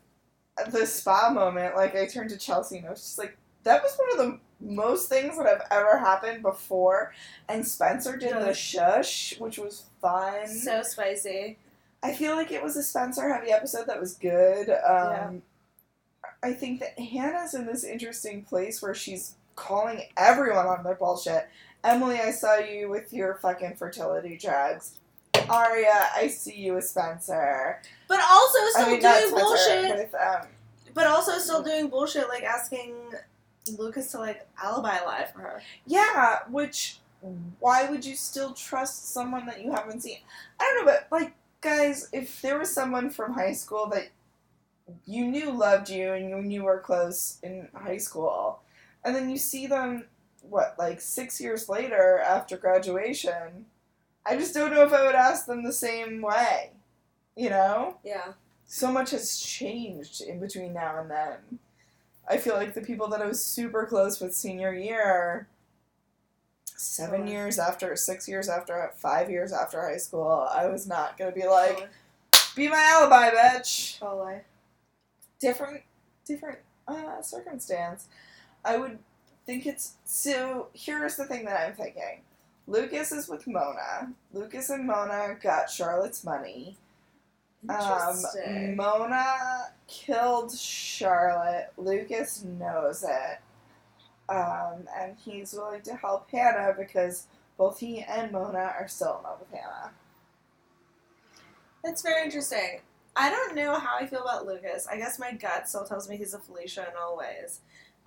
[0.72, 3.96] the spa moment, like I turned to Chelsea and I was just like, that was
[3.98, 7.14] one of the most things that have ever happened before.
[7.48, 10.48] And Spencer did the shush, which was fun.
[10.48, 11.58] so spicy.
[12.02, 14.70] I feel like it was a Spencer heavy episode that was good.
[14.70, 15.32] Um, Yeah.
[16.42, 21.50] I think that Hannah's in this interesting place where she's calling everyone on their bullshit.
[21.84, 24.94] Emily, I saw you with your fucking fertility drugs.
[25.50, 27.82] Aria, I see you with Spencer.
[28.08, 29.98] But also still I mean, doing Spencer, bullshit.
[29.98, 30.48] with um.
[30.94, 32.96] But also still doing bullshit, like asking
[33.78, 35.62] Lucas to like alibi lie for her.
[35.86, 37.00] Yeah, which
[37.60, 40.20] why would you still trust someone that you haven't seen?
[40.60, 44.10] I don't know, but like guys, if there was someone from high school that
[45.06, 48.62] you knew loved you and you knew were close in high school,
[49.04, 50.06] and then you see them
[50.42, 53.66] what like six years later after graduation,
[54.26, 56.72] I just don't know if I would ask them the same way.
[57.36, 57.98] You know?
[58.04, 58.34] Yeah.
[58.66, 61.60] so much has changed in between now and then.
[62.30, 65.48] I feel like the people that I was super close with senior year,
[66.80, 67.32] seven Totally.
[67.34, 71.46] years after, six years after, five years after high school, I was not gonna be
[71.46, 71.90] like,
[72.56, 74.00] be my alibi, bitch.
[74.00, 74.38] totally.
[75.42, 75.84] Different,
[76.26, 78.08] different uh, circumstance.
[78.64, 78.98] I would
[79.46, 80.68] think it's so.
[80.74, 82.22] Here's the thing that I'm thinking.
[82.66, 84.14] Lucas is with Mona.
[84.32, 86.78] Lucas and Mona got Charlotte's money.
[87.68, 88.76] Um.
[88.78, 91.74] Mona killed Charlotte.
[91.78, 93.40] Lucas knows it.
[94.30, 97.26] Um, and he's willing to help Hannah because
[97.58, 99.92] both he and Mona are still in love with Hannah.
[101.84, 102.82] That's very interesting.
[103.16, 104.88] I don't know how I feel about Lucas.
[104.88, 107.62] I guess my gut still tells me he's a Felicia in all ways.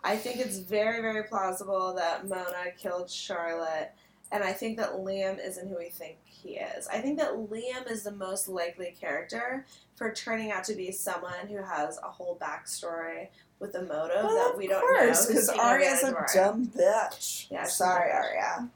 [0.04, 3.92] I think it's very, very plausible that Mona killed Charlotte,
[4.30, 6.88] and I think that Liam isn't who we think he is.
[6.88, 9.66] I think that Liam is the most likely character
[9.96, 13.28] for turning out to be someone who has a whole backstory
[13.62, 15.28] with a motive Well, that we don't course, know.
[15.34, 16.52] because Aria's a advantage of Aria.
[16.52, 17.46] dumb bitch.
[17.50, 18.10] Yeah, sorry.
[18.10, 18.68] Aria.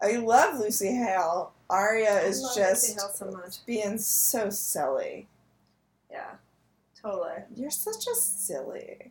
[0.00, 1.52] I love Lucy Hale.
[1.68, 3.64] Aria is just so much.
[3.66, 5.26] being so silly.
[6.10, 6.30] Yeah,
[7.02, 7.42] totally.
[7.56, 9.10] You're such a silly.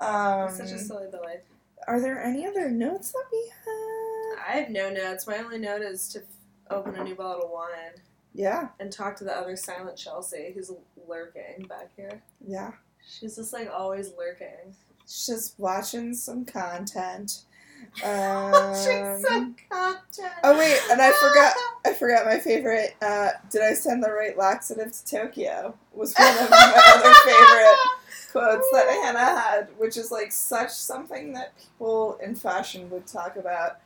[0.00, 1.34] Um, Such a silly Billy.
[1.86, 4.46] are there any other notes that we have?
[4.48, 5.26] I have no notes.
[5.26, 6.24] My only note is to f-
[6.70, 7.92] open a new bottle of wine
[8.34, 10.70] Yeah, and talk to the other silent Chelsea who's
[11.08, 12.20] lurking back here.
[12.46, 12.72] yeah.
[13.08, 14.74] She's just like always lurking.
[15.06, 17.40] She's just watching some content.
[18.02, 20.32] Um, Watching some content.
[20.42, 21.54] oh wait, and I forgot.
[21.84, 22.96] I forgot my favorite.
[23.00, 25.76] Uh, did I send the right laxative to Tokyo?
[25.92, 27.76] Was one of my other favorite
[28.32, 33.36] quotes that Hannah had, which is like such something that people in fashion would talk
[33.36, 33.76] about.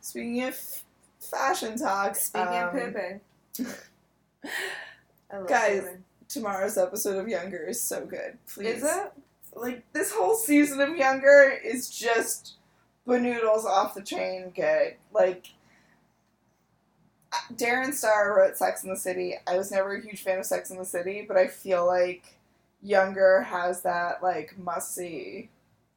[0.00, 0.82] Speaking of
[1.20, 3.20] fashion talk, Speaking of um, pooping.
[5.46, 6.04] Guys, pooping.
[6.28, 8.38] Tomorrow's episode of Younger is so good.
[8.46, 9.12] Please, Is it?
[9.56, 12.54] like this whole season of Younger is just
[13.06, 14.94] banoodles off the chain good.
[15.12, 15.46] Like
[17.54, 19.34] Darren Star wrote Sex in the City.
[19.46, 22.34] I was never a huge fan of Sex in the City, but I feel like
[22.82, 25.48] Younger has that like must see,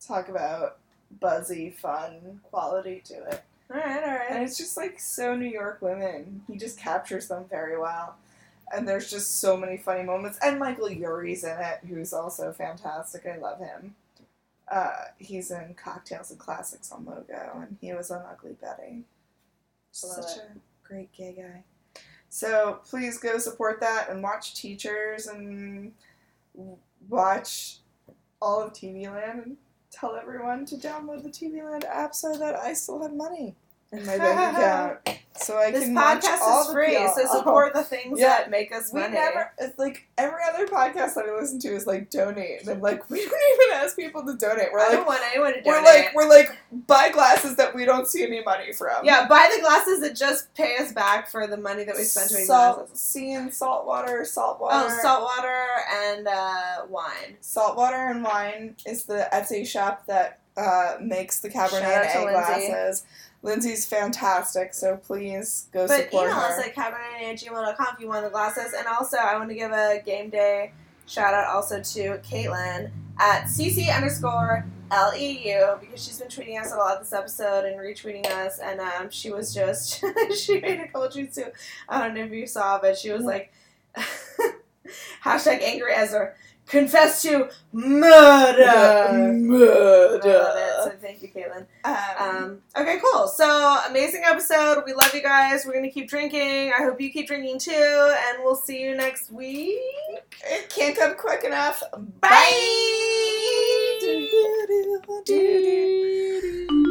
[0.05, 0.77] talk about
[1.19, 3.43] buzzy, fun quality to it.
[3.69, 4.31] Alright, alright.
[4.31, 6.41] And it's just like so New York women.
[6.49, 8.15] He just captures them very well.
[8.75, 10.39] And there's just so many funny moments.
[10.41, 13.25] And Michael Urie's in it, who's also fantastic.
[13.25, 13.95] I love him.
[14.71, 19.03] Uh, he's in Cocktails and Classics on Logo, and he was on Ugly Betty.
[20.03, 20.43] Love Such it.
[20.55, 21.63] a great gay guy.
[22.29, 25.91] So please go support that and watch Teachers and
[27.09, 27.79] watch
[28.41, 29.57] all of TV Land and
[29.91, 33.53] tell everyone to download the TV Land app so that I still have money
[33.91, 34.57] in my bank
[35.05, 35.20] account.
[35.37, 38.27] So I This can watch podcast is free, so support the things Yeah.
[38.27, 39.13] that make us We money.
[39.13, 42.61] never, it's like every other podcast that I listen to is like donate.
[42.61, 44.67] And I'm like, we don't even ask people to donate.
[44.73, 45.65] We're I like, don't want anyone to donate.
[45.65, 49.05] we're like, we're like, buy glasses that we don't see any money from.
[49.05, 52.29] yeah, buy the glasses that just pay us back for the money that we spent
[52.29, 52.99] doing salt, glasses.
[52.99, 54.87] sea and salt water, salt water.
[54.91, 55.65] Oh, salt water
[56.03, 57.37] and uh, wine.
[57.39, 62.19] Saltwater and Wine is the Etsy shop that uh, makes the Cabernet Shout out to
[62.19, 63.03] A Lindsay.
[63.43, 66.59] Lindsay's fantastic, so please go But support email her.
[66.59, 68.73] us at cabernet@gmail.com if you want the glasses.
[68.77, 70.73] And also, I want to give a game day
[71.07, 72.89] shout out also to Caitlin
[73.19, 78.25] at cc underscore leu because she's been tweeting us a lot this episode and retweeting
[78.27, 78.59] us.
[78.59, 80.03] And um, she was just
[80.37, 81.45] she made a couple tweets too.
[81.89, 83.51] I don't know if you saw, but she was like
[85.23, 86.33] hashtag angry Ezra
[86.71, 88.63] confess to murder.
[88.63, 89.33] I love it.
[89.41, 90.47] Murder.
[90.83, 91.65] So thank you, Caitlin.
[91.83, 93.27] Um, Um, okay, cool.
[93.27, 94.83] So amazing episode.
[94.85, 95.65] We love you guys.
[95.65, 96.71] We're gonna keep drinking.
[96.77, 99.77] I hope you keep drinking too, and we'll see you next week.
[100.49, 101.83] it can't come quick enough.
[102.21, 103.01] Bye.
[105.29, 106.90] anyone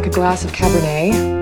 [0.00, 1.39] like a glass of Cabernet?